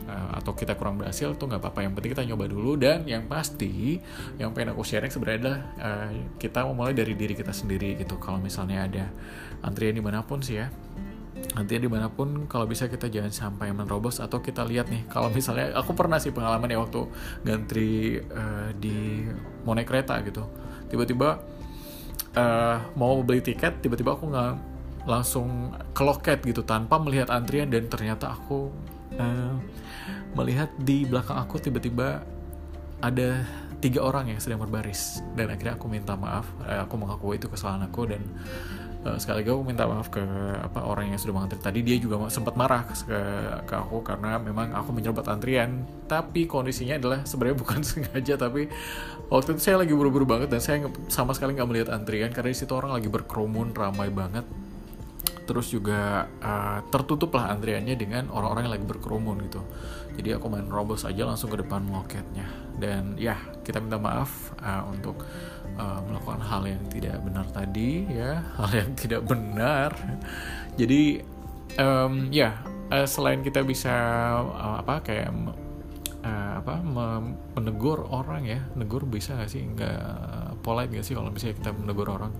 uh, 0.09 0.31
atau 0.41 0.57
kita 0.57 0.75
kurang 0.75 0.99
berhasil 0.99 1.37
tuh 1.37 1.47
nggak 1.53 1.61
apa-apa. 1.61 1.85
Yang 1.85 1.93
penting 2.01 2.11
kita 2.17 2.25
nyoba 2.27 2.45
dulu 2.49 2.73
dan 2.81 3.05
yang 3.05 3.29
pasti 3.29 4.01
yang 4.41 4.57
pengen 4.57 4.75
aku 4.75 4.83
sharing 4.83 5.13
sebenarnya 5.13 5.39
adalah 5.45 5.59
uh, 5.79 6.11
kita 6.41 6.65
memulai 6.65 6.97
dari 6.97 7.13
diri 7.13 7.37
kita 7.37 7.53
sendiri 7.53 8.01
gitu. 8.01 8.17
Kalau 8.17 8.41
misalnya 8.41 8.89
ada 8.89 9.05
antrian 9.61 9.95
di 9.95 10.03
mana 10.03 10.25
pun 10.25 10.41
sih 10.41 10.61
ya 10.61 10.69
nanti 11.53 11.77
di 11.77 11.87
mana 11.87 12.09
pun 12.09 12.49
kalau 12.49 12.65
bisa 12.65 12.89
kita 12.89 13.13
jangan 13.13 13.29
sampai 13.29 13.71
menerobos 13.77 14.19
atau 14.19 14.41
kita 14.41 14.65
lihat 14.65 14.89
nih 14.89 15.05
kalau 15.13 15.29
misalnya 15.29 15.77
aku 15.77 15.93
pernah 15.93 16.17
sih 16.17 16.33
pengalaman 16.33 16.73
ya 16.73 16.81
waktu 16.81 17.05
ngantri 17.45 18.25
uh, 18.33 18.73
di 18.75 19.29
mau 19.63 19.77
kereta 19.77 20.19
gitu. 20.25 20.49
Tiba-tiba 20.89 21.45
uh, 22.35 22.77
mau 22.97 23.21
beli 23.21 23.45
tiket 23.45 23.85
tiba-tiba 23.85 24.17
aku 24.17 24.33
nggak 24.33 24.55
langsung 25.05 25.77
ke 25.93 26.03
loket 26.03 26.41
gitu 26.43 26.65
tanpa 26.65 26.97
melihat 26.97 27.29
antrian 27.29 27.69
dan 27.69 27.87
ternyata 27.93 28.33
aku 28.33 28.73
uh, 29.21 29.55
melihat 30.35 30.73
di 30.81 31.05
belakang 31.05 31.37
aku 31.37 31.61
tiba-tiba 31.61 32.25
ada 33.05 33.45
tiga 33.85 34.01
orang 34.01 34.33
yang 34.33 34.41
sedang 34.41 34.65
berbaris. 34.65 35.21
Dan 35.37 35.53
akhirnya 35.53 35.77
aku 35.77 35.87
minta 35.93 36.17
maaf 36.17 36.49
aku 36.65 36.95
mengakui 36.97 37.37
itu 37.37 37.53
kesalahan 37.53 37.85
aku 37.85 38.09
dan 38.09 38.25
uh, 39.05 39.19
sekali 39.21 39.45
lagi 39.45 39.51
aku 39.53 39.63
minta 39.63 39.85
maaf 39.85 40.09
ke 40.09 40.25
apa 40.59 40.81
orang 40.83 41.13
yang 41.13 41.21
sudah 41.21 41.37
mengantri 41.37 41.61
tadi. 41.61 41.81
Dia 41.85 41.97
juga 42.01 42.19
sempat 42.33 42.57
marah 42.57 42.89
ke, 42.89 43.21
ke 43.69 43.75
aku 43.77 44.01
karena 44.01 44.41
memang 44.41 44.73
aku 44.73 44.91
menyerbat 44.97 45.29
antrian. 45.29 45.85
Tapi 46.09 46.49
kondisinya 46.49 46.97
adalah 46.97 47.21
sebenarnya 47.29 47.57
bukan 47.65 47.81
sengaja 47.85 48.35
tapi 48.41 48.67
waktu 49.29 49.57
itu 49.57 49.61
saya 49.61 49.85
lagi 49.85 49.93
buru-buru 49.93 50.25
banget 50.25 50.49
dan 50.53 50.61
saya 50.61 50.89
sama 51.13 51.37
sekali 51.37 51.57
nggak 51.57 51.69
melihat 51.69 51.89
antrian 51.93 52.33
karena 52.33 52.51
di 52.53 52.59
situ 52.59 52.73
orang 52.73 52.97
lagi 52.97 53.09
berkerumun 53.13 53.77
ramai 53.77 54.09
banget. 54.09 54.45
Terus 55.45 55.69
juga 55.69 56.25
uh, 56.41 56.81
tertutup 56.89 57.37
lah 57.37 57.53
antriannya 57.53 58.01
dengan 58.01 58.33
orang-orang 58.33 58.65
yang 58.65 58.75
lagi 58.81 58.87
berkerumun 58.89 59.37
gitu. 59.45 59.61
Jadi 60.15 60.31
aku 60.33 60.47
main 60.49 60.65
robos 60.71 61.05
aja 61.05 61.29
langsung 61.29 61.53
ke 61.53 61.61
depan 61.61 61.85
loketnya. 61.93 62.49
Dan 62.81 63.21
ya 63.21 63.37
kita 63.61 63.83
minta 63.83 64.01
maaf 64.01 64.57
uh, 64.63 64.89
untuk 64.89 65.21
uh, 65.79 66.01
melakukan 66.07 66.41
hal 66.43 66.63
yang 66.67 66.83
tidak 66.91 67.17
benar 67.23 67.47
tadi 67.51 68.07
ya 68.09 68.43
hal 68.59 68.71
yang 68.73 68.91
tidak 68.95 69.23
benar. 69.27 69.91
Jadi 70.75 71.23
um, 71.79 72.29
ya 72.31 72.63
uh, 72.91 73.07
selain 73.07 73.43
kita 73.43 73.63
bisa 73.63 73.95
uh, 74.43 74.77
apa 74.83 75.03
kayak 75.03 75.31
uh, 76.25 76.53
apa 76.63 76.81
menegur 77.59 78.07
orang 78.09 78.47
ya 78.47 78.61
negur 78.79 79.07
bisa 79.07 79.35
gak 79.39 79.51
sih? 79.51 79.63
Nggak 79.63 80.61
polite 80.65 80.91
gak 80.95 81.07
sih 81.07 81.15
kalau 81.15 81.31
misalnya 81.31 81.57
kita 81.61 81.71
menegur 81.75 82.09
orang? 82.11 82.33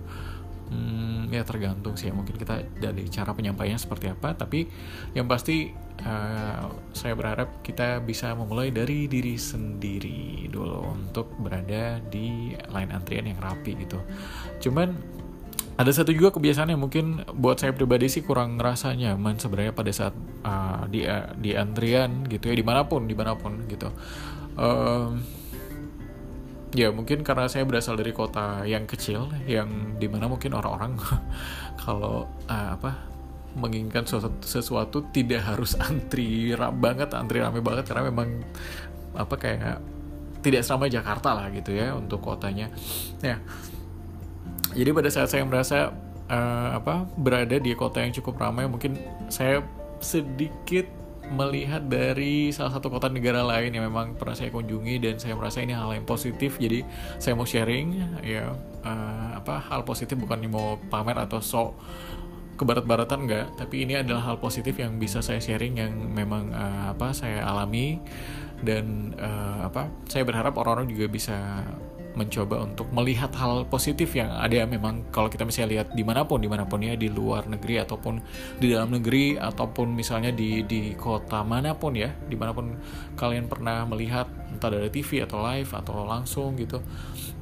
Hmm, 0.65 1.29
ya 1.29 1.45
tergantung 1.45 1.93
sih 1.93 2.09
ya 2.09 2.13
mungkin 2.17 2.41
kita 2.41 2.65
dari 2.81 3.05
cara 3.13 3.37
penyampaiannya 3.37 3.77
seperti 3.77 4.09
apa 4.09 4.33
tapi 4.33 4.65
yang 5.13 5.29
pasti 5.29 5.69
uh, 6.03 6.67
saya 6.91 7.13
berharap 7.15 7.63
kita 7.63 8.03
bisa 8.03 8.35
memulai 8.35 8.73
dari 8.73 9.07
diri 9.07 9.39
sendiri 9.39 10.51
dulu 10.51 10.91
untuk 10.91 11.31
berada 11.39 12.03
di 12.11 12.51
line 12.51 12.91
antrian 12.91 13.29
yang 13.29 13.39
rapi 13.39 13.79
gitu. 13.79 13.99
Cuman 14.59 15.15
ada 15.75 15.91
satu 15.91 16.15
juga 16.15 16.31
kebiasaan 16.31 16.71
yang 16.71 16.79
mungkin 16.79 17.27
buat 17.35 17.59
saya 17.59 17.75
pribadi 17.75 18.07
sih 18.07 18.23
kurang 18.23 18.55
ngerasa 18.55 18.95
nyaman 18.95 19.35
sebenarnya 19.35 19.75
pada 19.75 19.91
saat 19.91 20.15
uh, 20.47 20.87
di 20.87 21.03
uh, 21.03 21.35
di 21.35 21.51
antrian 21.51 22.23
gitu 22.31 22.47
ya 22.47 22.55
di 22.55 22.63
mana 22.63 22.87
pun 22.87 23.07
di 23.07 23.15
mana 23.15 23.35
pun 23.35 23.63
gitu. 23.67 23.91
Uh, 24.55 25.19
ya 26.75 26.91
mungkin 26.91 27.23
karena 27.23 27.47
saya 27.47 27.63
berasal 27.63 27.95
dari 27.95 28.11
kota 28.11 28.63
yang 28.67 28.87
kecil 28.87 29.31
yang 29.47 29.99
di 29.99 30.07
mana 30.11 30.27
mungkin 30.27 30.55
orang-orang 30.55 30.95
kalau 31.83 32.27
uh, 32.47 32.69
apa 32.75 33.14
menginginkan 33.55 34.03
sesuatu, 34.03 34.43
sesuatu 34.43 34.97
tidak 35.09 35.47
harus 35.47 35.73
antri 35.89 36.51
ram 36.53 36.75
banget 36.75 37.11
antri 37.15 37.39
rame 37.39 37.63
banget 37.63 37.87
karena 37.87 38.11
memang 38.11 38.43
apa 39.15 39.35
kayak 39.39 39.79
tidak 40.43 40.61
sama 40.61 40.85
Jakarta 40.85 41.33
lah 41.33 41.49
gitu 41.49 41.73
ya 41.73 41.97
untuk 41.97 42.21
kotanya. 42.21 42.69
Ya. 43.23 43.41
Jadi 44.75 44.89
pada 44.91 45.09
saat 45.09 45.31
saya 45.31 45.41
merasa 45.41 45.89
uh, 46.29 46.69
apa 46.77 47.09
berada 47.17 47.57
di 47.57 47.73
kota 47.73 48.03
yang 48.03 48.13
cukup 48.13 48.37
ramai 48.37 48.69
mungkin 48.69 48.99
saya 49.31 49.65
sedikit 49.97 50.85
melihat 51.33 51.89
dari 51.89 52.53
salah 52.53 52.77
satu 52.77 52.93
kota 52.93 53.09
negara 53.09 53.41
lain 53.41 53.73
yang 53.73 53.89
memang 53.89 54.13
pernah 54.13 54.37
saya 54.37 54.53
kunjungi 54.53 55.01
dan 55.01 55.15
saya 55.17 55.33
merasa 55.33 55.65
ini 55.65 55.73
hal 55.73 55.89
yang 55.97 56.05
positif. 56.05 56.61
Jadi 56.61 56.85
saya 57.17 57.33
mau 57.33 57.49
sharing 57.49 58.21
ya 58.21 58.53
uh, 58.85 59.29
apa 59.41 59.57
hal 59.73 59.81
positif 59.81 60.13
bukan 60.21 60.45
mau 60.45 60.77
pamer 60.93 61.17
atau 61.17 61.41
sok 61.41 61.73
kebarat-baratan 62.55 63.19
enggak 63.27 63.45
tapi 63.59 63.83
ini 63.83 63.99
adalah 63.99 64.33
hal 64.33 64.37
positif 64.39 64.79
yang 64.79 64.95
bisa 64.97 65.19
saya 65.19 65.39
sharing 65.43 65.79
yang 65.79 65.93
memang 66.11 66.51
uh, 66.51 66.91
apa 66.95 67.11
saya 67.11 67.43
alami. 67.45 67.99
Dan 68.55 69.11
uh, 69.19 69.67
apa 69.67 69.91
saya 70.07 70.23
berharap 70.23 70.55
orang-orang 70.55 70.87
juga 70.89 71.11
bisa 71.11 71.37
mencoba 72.15 72.63
untuk 72.63 72.87
melihat 72.95 73.29
hal 73.35 73.67
positif 73.67 74.15
yang 74.15 74.31
ada 74.31 74.63
memang 74.63 75.03
kalau 75.11 75.27
kita 75.27 75.43
misalnya 75.43 75.83
lihat 75.83 75.87
di 75.91 76.03
mana 76.07 76.23
pun 76.23 76.39
di 76.39 76.47
mana 76.47 76.63
pun 76.63 76.79
ya 76.79 76.95
di 76.95 77.11
luar 77.11 77.45
negeri 77.45 77.83
ataupun 77.83 78.23
di 78.57 78.71
dalam 78.71 78.95
negeri 78.95 79.35
ataupun 79.35 79.91
misalnya 79.91 80.31
di 80.31 80.63
di 80.63 80.95
kota 80.95 81.43
mana 81.43 81.75
pun 81.75 81.93
ya 81.93 82.15
di 82.25 82.39
mana 82.39 82.55
pun 82.55 82.79
kalian 83.19 83.51
pernah 83.51 83.83
melihat 83.83 84.31
entah 84.49 84.71
dari 84.71 84.87
TV 84.87 85.27
atau 85.27 85.43
live 85.43 85.71
atau 85.75 86.07
langsung 86.07 86.55
gitu 86.55 86.79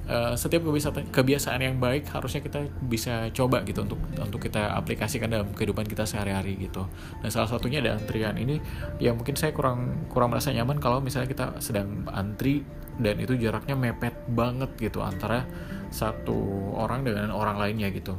uh, 0.09 0.33
setiap 0.35 0.65
kebiasaan 0.67 1.09
kebiasaan 1.11 1.59
yang 1.63 1.75
baik 1.79 2.09
harusnya 2.11 2.43
kita 2.43 2.67
bisa 2.83 3.29
coba 3.31 3.63
gitu 3.63 3.85
untuk 3.85 3.99
untuk 4.19 4.39
kita 4.43 4.75
aplikasikan 4.75 5.31
dalam 5.31 5.51
kehidupan 5.55 5.87
kita 5.87 6.03
sehari-hari 6.03 6.59
gitu. 6.59 6.87
Dan 7.23 7.29
salah 7.31 7.47
satunya 7.47 7.79
ada 7.79 7.95
antrian. 7.95 8.35
Ini 8.35 8.59
ya 8.99 9.15
mungkin 9.15 9.35
saya 9.39 9.55
kurang 9.55 10.09
kurang 10.11 10.33
merasa 10.33 10.51
nyaman 10.51 10.79
kalau 10.79 10.99
misalnya 10.99 11.29
kita 11.29 11.45
sedang 11.63 12.07
antri 12.11 12.63
dan 13.01 13.17
itu 13.17 13.33
jaraknya 13.37 13.73
mepet 13.73 14.13
banget 14.29 14.69
gitu 14.77 15.01
antara 15.01 15.49
satu 15.89 16.73
orang 16.77 17.05
dengan 17.05 17.33
orang 17.33 17.57
lainnya 17.57 17.89
gitu 17.89 18.13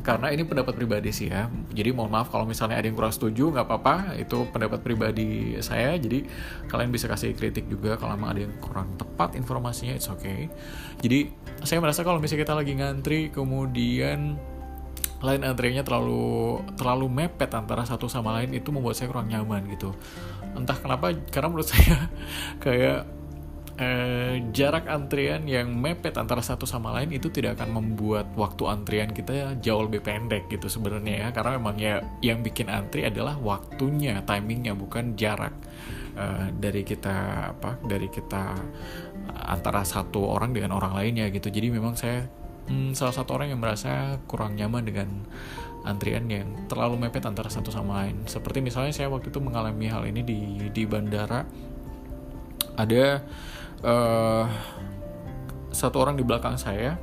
karena 0.00 0.32
ini 0.32 0.42
pendapat 0.48 0.72
pribadi 0.72 1.12
sih 1.12 1.28
ya. 1.28 1.46
Jadi 1.72 1.92
mohon 1.92 2.08
maaf 2.08 2.32
kalau 2.32 2.48
misalnya 2.48 2.80
ada 2.80 2.88
yang 2.88 2.96
kurang 2.96 3.12
setuju 3.12 3.52
nggak 3.52 3.66
apa-apa. 3.68 4.16
Itu 4.16 4.48
pendapat 4.48 4.80
pribadi 4.80 5.56
saya. 5.60 5.94
Jadi 6.00 6.24
kalian 6.68 6.90
bisa 6.90 7.06
kasih 7.06 7.36
kritik 7.36 7.68
juga 7.68 8.00
kalau 8.00 8.16
memang 8.16 8.30
ada 8.32 8.40
yang 8.48 8.54
kurang 8.58 8.96
tepat 8.96 9.36
informasinya 9.36 9.94
it's 9.94 10.08
okay. 10.08 10.48
Jadi 11.04 11.32
saya 11.62 11.78
merasa 11.78 12.00
kalau 12.00 12.18
misalnya 12.18 12.42
kita 12.48 12.54
lagi 12.56 12.72
ngantri 12.76 13.28
kemudian 13.28 14.40
lain 15.20 15.44
antriannya 15.44 15.84
terlalu 15.84 16.64
terlalu 16.80 17.06
mepet 17.12 17.52
antara 17.52 17.84
satu 17.84 18.08
sama 18.08 18.40
lain 18.40 18.56
itu 18.56 18.72
membuat 18.72 18.96
saya 18.96 19.12
kurang 19.12 19.28
nyaman 19.28 19.68
gitu. 19.68 19.92
Entah 20.56 20.76
kenapa 20.80 21.12
karena 21.28 21.48
menurut 21.52 21.68
saya 21.72 22.08
kayak 22.58 23.19
eh, 23.80 24.44
jarak 24.52 24.84
antrian 24.86 25.48
yang 25.48 25.72
mepet 25.72 26.12
antara 26.20 26.44
satu 26.44 26.68
sama 26.68 26.92
lain 27.00 27.16
itu 27.16 27.32
tidak 27.32 27.56
akan 27.58 27.80
membuat 27.80 28.28
waktu 28.36 28.68
antrian 28.68 29.10
kita 29.10 29.56
jauh 29.58 29.88
lebih 29.88 30.04
pendek 30.04 30.52
gitu 30.52 30.68
sebenarnya 30.68 31.26
ya. 31.26 31.28
Karena 31.32 31.56
memang 31.56 31.76
ya 31.80 32.04
yang 32.20 32.44
bikin 32.44 32.68
antri 32.68 33.08
adalah 33.08 33.40
waktunya 33.40 34.20
timingnya 34.28 34.76
bukan 34.76 35.16
jarak 35.16 35.56
uh, 36.14 36.52
dari 36.52 36.84
kita 36.84 37.50
apa 37.56 37.80
dari 37.80 38.12
kita 38.12 38.60
antara 39.48 39.82
satu 39.82 40.28
orang 40.28 40.52
dengan 40.52 40.76
orang 40.76 40.92
lainnya 41.00 41.32
gitu. 41.32 41.48
Jadi 41.48 41.72
memang 41.72 41.96
saya 41.96 42.28
hmm, 42.68 42.92
salah 42.92 43.16
satu 43.16 43.40
orang 43.40 43.56
yang 43.56 43.60
merasa 43.64 44.20
kurang 44.28 44.60
nyaman 44.60 44.84
dengan 44.84 45.08
antrian 45.80 46.28
yang 46.28 46.68
terlalu 46.68 47.08
mepet 47.08 47.24
antara 47.24 47.48
satu 47.48 47.72
sama 47.72 48.04
lain. 48.04 48.28
Seperti 48.28 48.60
misalnya 48.60 48.92
saya 48.92 49.08
waktu 49.08 49.32
itu 49.32 49.40
mengalami 49.40 49.88
hal 49.88 50.04
ini 50.04 50.20
di 50.20 50.40
di 50.68 50.82
bandara. 50.84 51.48
Ada 52.76 53.24
uh, 53.84 54.44
satu 55.70 55.96
orang 56.02 56.18
di 56.18 56.24
belakang 56.26 56.58
saya 56.58 56.98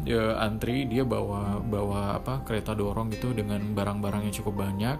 dia 0.00 0.32
antri 0.40 0.88
dia 0.88 1.04
bawa 1.04 1.60
bawa 1.60 2.16
apa 2.16 2.40
kereta 2.48 2.72
dorong 2.72 3.12
gitu 3.12 3.36
dengan 3.36 3.60
barang-barang 3.76 4.24
yang 4.24 4.34
cukup 4.40 4.64
banyak. 4.64 4.96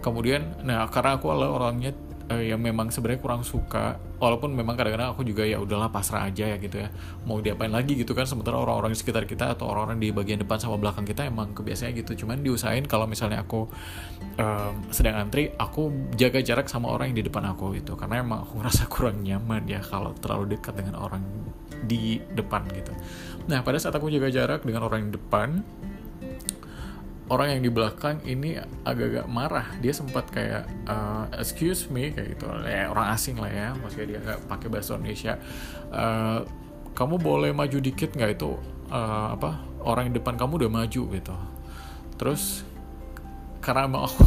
Kemudian 0.00 0.64
nah 0.64 0.88
karena 0.88 1.20
aku 1.20 1.28
adalah 1.28 1.60
orangnya 1.60 1.92
uh, 2.30 2.42
yang 2.42 2.62
memang 2.62 2.94
sebenarnya 2.94 3.20
kurang 3.20 3.42
suka 3.42 3.98
walaupun 4.22 4.54
memang 4.54 4.78
kadang-kadang 4.78 5.10
aku 5.10 5.26
juga 5.26 5.42
ya 5.42 5.58
udahlah 5.58 5.90
pasrah 5.90 6.30
aja 6.30 6.54
ya 6.54 6.56
gitu 6.62 6.80
ya. 6.80 6.88
Mau 7.26 7.42
diapain 7.42 7.74
lagi 7.74 7.98
gitu 7.98 8.14
kan 8.14 8.24
sementara 8.24 8.56
orang-orang 8.56 8.94
di 8.94 8.98
sekitar 9.02 9.26
kita 9.26 9.58
atau 9.58 9.66
orang-orang 9.66 9.98
di 9.98 10.08
bagian 10.14 10.38
depan 10.38 10.62
sama 10.62 10.78
belakang 10.78 11.02
kita 11.02 11.26
emang 11.26 11.50
kebiasaannya 11.52 11.94
gitu. 12.06 12.24
Cuman 12.24 12.46
diusahain 12.46 12.86
kalau 12.86 13.10
misalnya 13.10 13.42
aku 13.42 13.66
um, 14.38 14.74
sedang 14.94 15.18
antri 15.18 15.50
aku 15.58 15.90
jaga 16.14 16.38
jarak 16.40 16.70
sama 16.70 16.94
orang 16.94 17.10
yang 17.12 17.24
di 17.24 17.26
depan 17.26 17.44
aku 17.50 17.74
itu 17.74 17.98
karena 17.98 18.22
emang 18.22 18.46
aku 18.46 18.56
ngerasa 18.62 18.86
kurang 18.86 19.26
nyaman 19.26 19.66
ya 19.66 19.82
kalau 19.82 20.14
terlalu 20.14 20.54
dekat 20.56 20.78
dengan 20.78 21.02
orang 21.02 21.26
di 21.84 22.22
depan 22.36 22.62
gitu. 22.70 22.92
Nah 23.48 23.64
pada 23.66 23.80
saat 23.80 23.96
aku 23.96 24.12
jaga 24.12 24.30
jarak 24.30 24.62
dengan 24.62 24.86
orang 24.86 25.08
yang 25.08 25.12
depan 25.16 25.64
orang 27.30 27.56
yang 27.56 27.62
di 27.62 27.70
belakang 27.70 28.18
ini 28.26 28.58
agak-agak 28.82 29.26
marah. 29.30 29.66
Dia 29.78 29.94
sempat 29.94 30.26
kayak 30.34 30.66
uh, 30.90 31.30
excuse 31.38 31.86
me 31.86 32.10
kayak 32.10 32.36
gitu. 32.36 32.50
Ya 32.66 32.90
orang 32.90 33.14
asing 33.14 33.38
lah 33.38 33.48
ya 33.48 33.68
maksudnya 33.78 34.06
dia 34.16 34.18
nggak 34.18 34.40
pakai 34.50 34.66
bahasa 34.66 34.98
Indonesia. 34.98 35.38
Uh, 35.94 36.42
kamu 36.98 37.22
boleh 37.22 37.50
maju 37.54 37.78
dikit 37.78 38.18
nggak? 38.18 38.34
Itu 38.34 38.58
uh, 38.90 39.38
apa 39.38 39.62
orang 39.86 40.10
yang 40.10 40.18
depan 40.18 40.34
kamu 40.34 40.66
udah 40.66 40.70
maju 40.82 41.02
gitu. 41.14 41.36
Terus 42.18 42.66
karena 43.62 43.86
emang 43.86 44.10
aku 44.10 44.26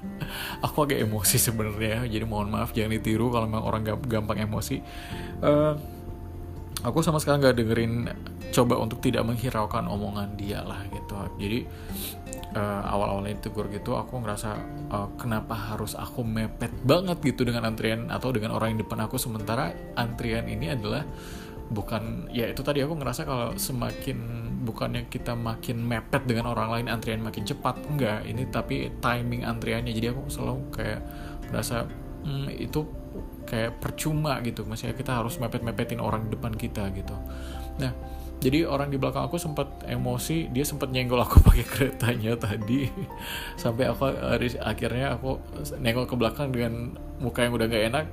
aku 0.66 0.76
agak 0.88 0.98
emosi 1.04 1.36
sebenarnya. 1.36 2.08
Jadi 2.08 2.24
mohon 2.24 2.48
maaf 2.48 2.72
jangan 2.72 2.96
ditiru 2.96 3.28
kalau 3.28 3.46
memang 3.52 3.64
orang 3.68 3.82
gampang 4.08 4.40
emosi. 4.40 4.80
Uh, 5.44 5.76
aku 6.80 7.04
sama 7.04 7.20
sekali 7.20 7.44
nggak 7.44 7.56
dengerin 7.60 8.08
coba 8.50 8.74
untuk 8.82 8.98
tidak 8.98 9.22
menghiraukan 9.22 9.86
omongan 9.86 10.34
dia 10.34 10.64
lah 10.64 10.82
gitu. 10.90 11.14
Jadi 11.38 11.58
uh, 12.54 12.82
awal-awalnya 12.86 13.38
tegur 13.38 13.70
gitu 13.70 13.94
aku 13.94 14.18
ngerasa 14.22 14.50
uh, 14.90 15.08
kenapa 15.14 15.54
harus 15.54 15.94
aku 15.94 16.26
mepet 16.26 16.72
banget 16.82 17.18
gitu 17.22 17.46
dengan 17.46 17.70
antrian 17.70 18.10
atau 18.10 18.34
dengan 18.34 18.54
orang 18.54 18.74
yang 18.76 18.80
depan 18.86 19.06
aku. 19.06 19.16
Sementara 19.16 19.70
antrian 19.94 20.46
ini 20.50 20.70
adalah 20.70 21.06
bukan 21.70 22.26
ya 22.34 22.50
itu 22.50 22.66
tadi 22.66 22.82
aku 22.82 22.98
ngerasa 22.98 23.22
kalau 23.22 23.54
semakin 23.54 24.18
bukannya 24.66 25.06
kita 25.06 25.38
makin 25.38 25.86
mepet 25.86 26.26
dengan 26.26 26.50
orang 26.50 26.68
lain 26.74 26.86
antrian 26.90 27.22
makin 27.22 27.46
cepat 27.46 27.78
enggak. 27.86 28.26
Ini 28.26 28.42
tapi 28.50 28.90
timing 28.98 29.46
antriannya. 29.46 29.94
Jadi 29.94 30.06
aku 30.10 30.26
selalu 30.26 30.56
kayak 30.74 31.00
ngerasa 31.50 31.76
hmm, 32.26 32.48
itu 32.58 32.80
kayak 33.46 33.78
percuma 33.78 34.42
gitu. 34.42 34.66
Maksudnya 34.66 34.94
kita 34.98 35.22
harus 35.22 35.38
mepet-mepetin 35.38 36.02
orang 36.02 36.26
depan 36.28 36.52
kita 36.54 36.90
gitu. 36.92 37.14
Nah 37.78 37.94
jadi 38.40 38.64
orang 38.64 38.88
di 38.88 38.96
belakang 38.96 39.28
aku 39.28 39.36
sempat 39.36 39.84
emosi 39.84 40.48
dia 40.48 40.64
sempat 40.64 40.88
nyenggol 40.88 41.20
aku 41.20 41.40
pakai 41.46 41.64
keretanya 41.68 42.32
tadi. 42.40 42.88
Sampai 43.60 43.84
aku 43.92 44.08
akhirnya 44.64 45.20
aku 45.20 45.36
nengok 45.76 46.08
ke 46.08 46.16
belakang 46.16 46.48
dengan 46.48 46.96
muka 47.20 47.44
yang 47.44 47.52
udah 47.52 47.68
gak 47.68 47.84
enak 47.92 48.06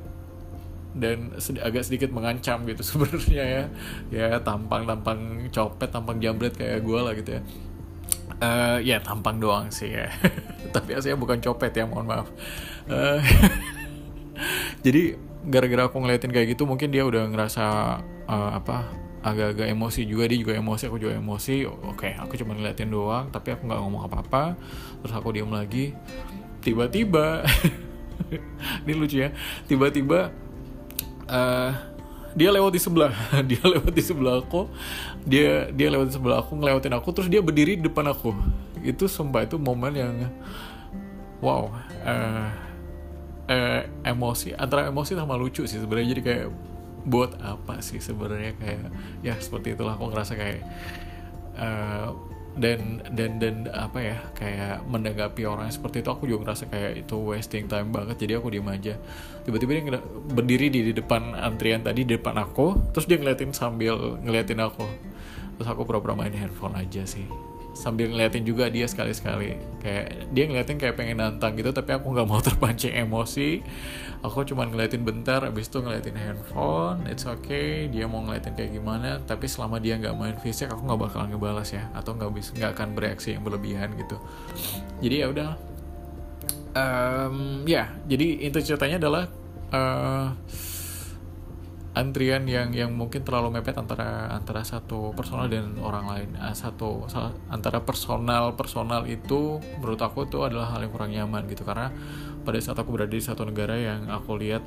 dan 0.98 1.32
sed 1.40 1.64
agak 1.64 1.88
sedikit 1.88 2.12
mengancam 2.12 2.68
gitu 2.68 2.84
sebenarnya 2.92 3.44
ya. 3.48 3.64
Ya 4.12 4.28
tampang 4.44 4.84
tampang 4.84 5.48
copet 5.48 5.90
tampang 5.96 6.20
jambret 6.20 6.60
kayak 6.60 6.84
gue 6.84 7.00
lah 7.00 7.16
gitu 7.16 7.40
ya. 7.40 7.42
Uh, 8.38 8.78
ya 8.84 9.00
tampang 9.00 9.40
doang 9.40 9.72
sih 9.72 9.96
ya. 9.96 10.12
Tapi 10.76 11.00
saya 11.00 11.16
bukan 11.16 11.40
copet 11.40 11.72
ya 11.72 11.88
mohon 11.88 12.04
maaf. 12.04 12.28
Uh, 12.92 13.24
jadi 14.84 15.16
gara-gara 15.48 15.88
aku 15.88 16.04
ngeliatin 16.04 16.36
kayak 16.36 16.52
gitu 16.52 16.68
mungkin 16.68 16.92
dia 16.92 17.08
udah 17.08 17.32
ngerasa 17.32 17.66
uh, 18.28 18.52
apa 18.60 19.07
agak-agak 19.26 19.68
emosi 19.74 20.06
juga 20.06 20.30
dia 20.30 20.38
juga 20.38 20.54
emosi 20.58 20.84
aku 20.88 20.98
juga 21.02 21.18
emosi. 21.18 21.66
Oke 21.66 22.14
aku 22.14 22.38
cuma 22.38 22.54
ngeliatin 22.54 22.90
doang 22.90 23.30
tapi 23.34 23.54
aku 23.54 23.66
nggak 23.66 23.80
ngomong 23.82 24.04
apa-apa. 24.06 24.58
Terus 25.02 25.14
aku 25.14 25.34
diam 25.34 25.50
lagi. 25.50 25.94
Tiba-tiba 26.62 27.46
ini 28.86 28.94
lucu 28.94 29.24
ya. 29.26 29.30
Tiba-tiba 29.66 30.30
uh, 31.28 31.72
dia 32.38 32.50
lewat 32.54 32.70
di 32.70 32.82
sebelah 32.82 33.14
dia 33.50 33.64
lewat 33.64 33.94
di 33.94 34.04
sebelah 34.04 34.42
aku. 34.42 34.70
Dia 35.26 35.74
dia 35.74 35.88
lewat 35.90 36.08
di 36.12 36.14
sebelah 36.16 36.38
aku 36.46 36.54
ngelewatin 36.54 36.94
aku 36.96 37.10
terus 37.16 37.30
dia 37.30 37.42
berdiri 37.42 37.80
di 37.80 37.84
depan 37.90 38.08
aku. 38.14 38.32
Itu 38.86 39.10
sumpah 39.10 39.50
itu 39.50 39.58
momen 39.58 39.94
yang 39.98 40.14
wow 41.42 41.70
uh, 42.06 42.48
uh, 43.50 43.82
emosi 44.06 44.58
antara 44.58 44.90
emosi 44.90 45.18
sama 45.18 45.34
lucu 45.34 45.66
sih 45.66 45.82
sebenarnya. 45.82 46.14
Jadi 46.14 46.22
kayak 46.22 46.48
buat 47.08 47.40
apa 47.40 47.80
sih 47.80 48.04
sebenarnya 48.04 48.60
kayak 48.60 48.92
ya 49.24 49.36
seperti 49.40 49.80
itulah 49.80 49.96
aku 49.96 50.12
ngerasa 50.12 50.36
kayak 50.36 50.62
uh, 51.56 52.12
dan 52.58 53.06
dan 53.14 53.38
dan 53.38 53.56
apa 53.72 54.00
ya 54.02 54.18
kayak 54.34 54.84
menanggapi 54.90 55.46
orang 55.46 55.70
seperti 55.70 56.02
itu 56.02 56.10
aku 56.10 56.28
juga 56.28 56.50
ngerasa 56.50 56.68
kayak 56.68 57.06
itu 57.06 57.16
wasting 57.16 57.70
time 57.70 57.94
banget. 57.94 58.18
Jadi 58.18 58.34
aku 58.34 58.50
diem 58.50 58.66
aja. 58.66 58.98
Tiba-tiba 59.46 59.72
dia 59.78 60.02
berdiri 60.34 60.68
di, 60.74 60.82
di 60.90 60.94
depan 60.98 61.38
antrian 61.38 61.86
tadi 61.86 62.02
di 62.04 62.18
depan 62.18 62.36
aku 62.42 62.92
terus 62.92 63.06
dia 63.06 63.22
ngeliatin 63.22 63.54
sambil 63.54 64.20
ngeliatin 64.26 64.60
aku. 64.60 64.84
Terus 65.58 65.70
aku 65.70 65.86
pura-pura 65.86 66.18
main 66.18 66.34
handphone 66.34 66.76
aja 66.78 67.06
sih 67.06 67.26
sambil 67.78 68.10
ngeliatin 68.10 68.42
juga 68.42 68.74
dia 68.74 68.90
sekali-sekali. 68.90 69.54
Kayak 69.78 70.34
dia 70.34 70.44
ngeliatin 70.50 70.78
kayak 70.82 70.98
pengen 70.98 71.22
nantang 71.22 71.54
gitu 71.54 71.70
tapi 71.70 71.94
aku 71.94 72.10
nggak 72.10 72.26
mau 72.26 72.42
terpancing 72.48 72.98
emosi. 72.98 73.62
Aku 74.26 74.42
cuma 74.50 74.66
ngeliatin 74.66 75.06
bentar 75.06 75.46
abis 75.46 75.70
itu 75.70 75.78
ngeliatin 75.86 76.18
handphone 76.18 77.06
it's 77.06 77.30
okay 77.30 77.86
dia 77.86 78.10
mau 78.10 78.26
ngeliatin 78.26 78.58
kayak 78.58 78.74
gimana. 78.74 79.22
Tapi 79.22 79.46
selama 79.46 79.78
dia 79.78 80.02
nggak 80.02 80.18
main 80.18 80.38
fisik 80.42 80.74
aku 80.74 80.90
nggak 80.90 81.00
bakalan 81.06 81.30
ngebalas 81.30 81.70
ya. 81.70 81.86
Atau 81.94 82.18
nggak 82.18 82.34
bisa 82.34 82.58
nggak 82.58 82.72
akan 82.74 82.88
bereaksi 82.98 83.38
yang 83.38 83.46
berlebihan 83.46 83.94
gitu. 83.94 84.18
Jadi 85.06 85.16
ya 85.22 85.30
udah. 85.30 85.52
Um, 86.78 87.66
ya 87.66 87.90
jadi 88.06 88.46
inti 88.46 88.62
ceritanya 88.62 89.02
adalah 89.02 89.26
uh, 89.74 90.30
antrian 91.98 92.46
yang 92.46 92.70
yang 92.72 92.94
mungkin 92.94 93.26
terlalu 93.26 93.58
mepet 93.58 93.74
antara 93.74 94.30
antara 94.30 94.62
satu 94.62 95.18
personal 95.18 95.50
dan 95.50 95.74
orang 95.82 96.06
lain. 96.06 96.30
Uh, 96.38 96.54
satu 96.54 97.10
antara 97.50 97.82
personal 97.82 98.54
personal 98.54 99.10
itu 99.10 99.58
menurut 99.82 99.98
aku 99.98 100.30
itu 100.30 100.46
adalah 100.46 100.70
hal 100.72 100.86
yang 100.86 100.94
kurang 100.94 101.12
nyaman 101.12 101.50
gitu. 101.50 101.66
Karena 101.66 101.90
pada 102.46 102.58
saat 102.62 102.78
aku 102.78 102.94
berada 102.94 103.12
di 103.12 103.24
satu 103.24 103.44
negara 103.44 103.74
yang 103.76 104.08
aku 104.14 104.38
lihat 104.38 104.62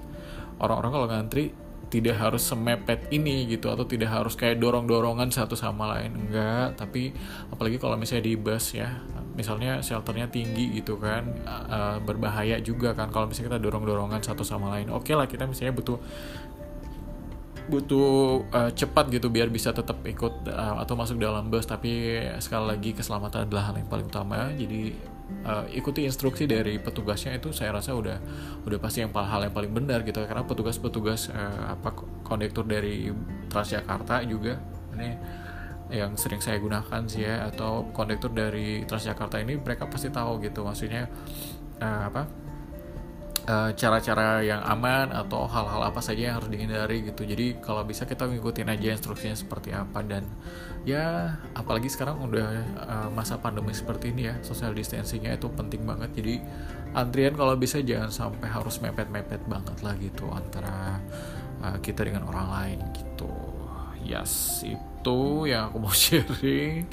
orang-orang 0.59 0.91
kalau 0.93 1.07
ngantri 1.09 1.45
tidak 1.91 2.23
harus 2.23 2.47
semepet 2.47 3.11
ini 3.11 3.51
gitu 3.51 3.67
atau 3.67 3.83
tidak 3.83 4.15
harus 4.15 4.39
kayak 4.39 4.63
dorong-dorongan 4.63 5.35
satu 5.35 5.59
sama 5.59 5.99
lain. 5.99 6.15
Enggak 6.15 6.79
tapi 6.79 7.11
apalagi 7.51 7.83
kalau 7.83 7.99
misalnya 7.99 8.31
di 8.31 8.35
bus 8.39 8.79
ya 8.79 9.03
misalnya 9.35 9.81
shelternya 9.81 10.31
tinggi 10.31 10.69
gitu 10.75 11.01
kan 11.01 11.25
uh, 11.49 11.97
berbahaya 12.03 12.61
juga 12.61 12.93
kan 12.93 13.09
kalau 13.09 13.27
misalnya 13.27 13.57
kita 13.57 13.59
dorong-dorongan 13.63 14.23
satu 14.23 14.47
sama 14.47 14.71
lain. 14.79 14.91
Oke 14.95 15.11
okay 15.11 15.15
lah 15.19 15.27
kita 15.27 15.51
misalnya 15.51 15.75
butuh 15.75 15.99
butuh 17.71 18.43
uh, 18.51 18.71
cepat 18.75 19.09
gitu 19.15 19.31
biar 19.31 19.47
bisa 19.47 19.71
tetap 19.71 20.03
ikut 20.03 20.51
uh, 20.51 20.83
atau 20.83 20.99
masuk 20.99 21.23
dalam 21.23 21.47
bus. 21.47 21.65
Tapi 21.65 22.19
sekali 22.43 22.67
lagi 22.67 22.91
keselamatan 22.93 23.47
adalah 23.47 23.71
hal 23.71 23.79
yang 23.79 23.87
paling 23.87 24.11
utama. 24.11 24.51
Jadi 24.53 24.93
uh, 25.47 25.65
ikuti 25.71 26.03
instruksi 26.03 26.51
dari 26.51 26.83
petugasnya. 26.83 27.39
Itu 27.39 27.55
saya 27.55 27.71
rasa 27.71 27.95
udah 27.95 28.19
udah 28.67 28.79
pasti 28.83 29.07
yang 29.07 29.15
hal 29.15 29.47
yang 29.47 29.55
paling 29.55 29.71
benar 29.71 30.03
gitu. 30.03 30.19
Karena 30.27 30.43
petugas-petugas 30.43 31.31
uh, 31.31 31.79
apa 31.79 31.95
kondektur 32.27 32.67
dari 32.67 33.15
Transjakarta 33.47 34.27
juga 34.27 34.59
ini 34.99 35.11
yang 35.91 36.15
sering 36.15 36.43
saya 36.43 36.59
gunakan 36.59 37.07
sih 37.07 37.23
ya. 37.23 37.47
Atau 37.47 37.95
kondektur 37.95 38.35
dari 38.35 38.83
Transjakarta 38.85 39.39
ini 39.39 39.55
mereka 39.57 39.87
pasti 39.87 40.11
tahu 40.11 40.43
gitu. 40.43 40.67
Maksudnya 40.67 41.07
uh, 41.79 42.03
apa 42.11 42.50
cara-cara 43.49 44.45
yang 44.45 44.61
aman 44.63 45.11
atau 45.11 45.49
hal-hal 45.49 45.83
apa 45.87 46.01
saja 46.05 46.31
yang 46.31 46.35
harus 46.39 46.51
dihindari 46.53 47.07
gitu. 47.09 47.25
Jadi 47.25 47.61
kalau 47.63 47.83
bisa 47.83 48.05
kita 48.05 48.29
ngikutin 48.29 48.69
aja 48.69 48.95
instruksinya 48.95 49.37
seperti 49.37 49.73
apa. 49.75 50.05
Dan 50.05 50.29
ya 50.85 51.37
apalagi 51.53 51.93
sekarang 51.93 52.25
udah 52.25 52.49
uh, 52.81 53.09
masa 53.13 53.37
pandemi 53.37 53.77
seperti 53.77 54.13
ini 54.17 54.33
ya 54.33 54.35
social 54.41 54.73
distancingnya 54.73 55.37
itu 55.37 55.49
penting 55.53 55.83
banget. 55.85 56.11
Jadi 56.17 56.35
antrian 56.95 57.35
kalau 57.35 57.55
bisa 57.57 57.81
jangan 57.81 58.11
sampai 58.11 58.49
harus 58.51 58.81
mepet-mepet 58.83 59.45
banget 59.47 59.77
lah 59.81 59.95
gitu 59.99 60.27
antara 60.31 60.99
uh, 61.65 61.77
kita 61.81 62.07
dengan 62.07 62.29
orang 62.29 62.49
lain 62.51 62.79
gitu. 62.97 63.31
Yes 64.01 64.65
itu 64.65 65.21
yang 65.49 65.69
aku 65.71 65.77
mau 65.81 65.95
sharing 66.05 66.89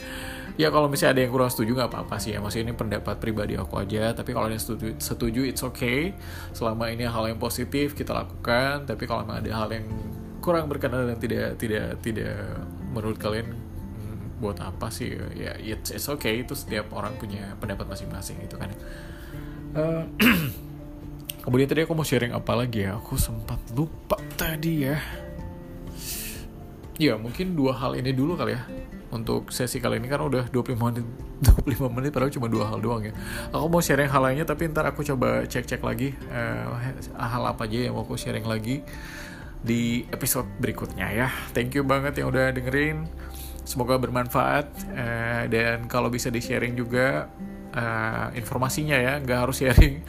ya 0.58 0.74
kalau 0.74 0.90
misalnya 0.90 1.14
ada 1.14 1.22
yang 1.24 1.32
kurang 1.32 1.54
setuju 1.54 1.78
nggak 1.78 1.90
apa-apa 1.94 2.18
sih. 2.18 2.34
Ya 2.34 2.42
maksudnya 2.42 2.74
ini 2.74 2.76
pendapat 2.76 3.16
pribadi 3.22 3.54
aku 3.56 3.78
aja. 3.78 4.12
Tapi 4.12 4.34
kalau 4.34 4.50
yang 4.50 4.60
setuju, 4.60 4.98
setuju 4.98 5.42
it's 5.46 5.62
okay. 5.62 6.18
Selama 6.52 6.90
ini 6.90 7.06
hal 7.06 7.30
yang 7.30 7.38
positif 7.38 7.94
kita 7.94 8.12
lakukan. 8.12 8.90
Tapi 8.90 9.04
kalau 9.06 9.24
memang 9.24 9.46
ada 9.46 9.52
hal 9.54 9.70
yang 9.70 9.86
kurang 10.42 10.66
berkenan 10.68 11.06
dan 11.06 11.18
tidak 11.22 11.62
tidak 11.62 12.02
tidak 12.02 12.38
menurut 12.92 13.18
kalian 13.22 13.54
hmm, 13.54 14.42
buat 14.42 14.58
apa 14.60 14.90
sih? 14.90 15.14
Ya 15.38 15.54
it's, 15.62 15.94
it's 15.94 16.10
okay. 16.10 16.42
Itu 16.42 16.58
setiap 16.58 16.90
orang 16.92 17.16
punya 17.22 17.54
pendapat 17.62 17.86
masing-masing 17.86 18.42
gitu 18.42 18.58
kan. 18.58 18.74
Uh, 19.78 20.04
kemudian 21.46 21.70
tadi 21.70 21.86
aku 21.86 21.94
mau 21.94 22.04
sharing 22.04 22.34
apa 22.34 22.58
lagi 22.58 22.90
ya? 22.90 22.98
Aku 22.98 23.14
sempat 23.16 23.62
lupa 23.78 24.18
tadi 24.36 24.90
ya 24.90 25.27
ya 26.98 27.14
mungkin 27.16 27.54
dua 27.54 27.78
hal 27.78 27.94
ini 27.98 28.12
dulu 28.14 28.34
kali 28.34 28.58
ya. 28.58 28.62
Untuk 29.08 29.56
sesi 29.56 29.80
kali 29.80 30.04
ini 30.04 30.12
kan 30.12 30.20
udah 30.20 30.52
25 30.52 30.76
menit 30.76 31.06
25 31.64 31.96
menit 31.96 32.12
padahal 32.12 32.34
cuma 32.34 32.52
dua 32.52 32.68
hal 32.68 32.84
doang 32.84 33.08
ya. 33.08 33.14
Aku 33.56 33.72
mau 33.72 33.80
sharing 33.80 34.10
hal 34.12 34.22
lainnya 34.22 34.44
tapi 34.44 34.68
ntar 34.68 34.90
aku 34.90 35.06
coba 35.06 35.48
cek-cek 35.48 35.80
lagi 35.80 36.12
uh, 36.34 36.76
hal 37.16 37.44
apa 37.48 37.70
aja 37.70 37.88
yang 37.88 37.96
mau 37.96 38.04
aku 38.04 38.20
sharing 38.20 38.44
lagi 38.44 38.84
di 39.64 40.04
episode 40.12 40.50
berikutnya 40.60 41.08
ya. 41.14 41.28
Thank 41.56 41.78
you 41.78 41.88
banget 41.88 42.20
yang 42.20 42.34
udah 42.34 42.52
dengerin. 42.52 43.08
Semoga 43.64 43.96
bermanfaat 44.00 44.68
uh, 44.92 45.44
dan 45.48 45.88
kalau 45.88 46.12
bisa 46.12 46.28
di 46.28 46.44
sharing 46.44 46.76
juga 46.76 47.32
uh, 47.72 48.28
informasinya 48.36 48.98
ya. 49.00 49.14
Nggak 49.24 49.40
harus 49.48 49.58
sharing. 49.64 50.04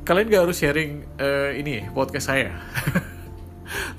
Kalian 0.00 0.26
nggak 0.32 0.42
harus 0.48 0.56
sharing 0.56 1.04
uh, 1.20 1.52
ini 1.52 1.84
podcast 1.92 2.32
saya 2.32 2.56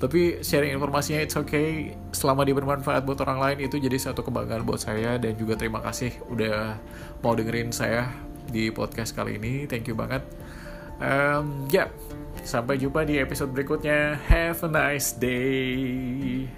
tapi 0.01 0.41
sharing 0.43 0.75
informasinya 0.75 1.21
it's 1.23 1.37
okay. 1.37 1.95
Selama 2.11 2.43
dia 2.43 2.55
bermanfaat 2.55 3.03
buat 3.07 3.19
orang 3.23 3.39
lain 3.39 3.57
itu 3.69 3.77
jadi 3.79 3.97
satu 3.97 4.25
kebanggaan 4.25 4.63
buat 4.67 4.81
saya. 4.81 5.17
Dan 5.21 5.37
juga 5.37 5.55
terima 5.55 5.79
kasih 5.79 6.15
udah 6.27 6.79
mau 7.23 7.33
dengerin 7.37 7.71
saya 7.71 8.09
di 8.49 8.69
podcast 8.73 9.15
kali 9.15 9.37
ini. 9.37 9.65
Thank 9.69 9.87
you 9.87 9.95
banget. 9.95 10.25
Um, 11.01 11.65
ya 11.73 11.85
yeah. 11.85 11.87
sampai 12.45 12.77
jumpa 12.77 13.05
di 13.05 13.17
episode 13.17 13.53
berikutnya. 13.53 14.17
Have 14.29 14.61
a 14.65 14.69
nice 14.69 15.13
day 15.17 16.49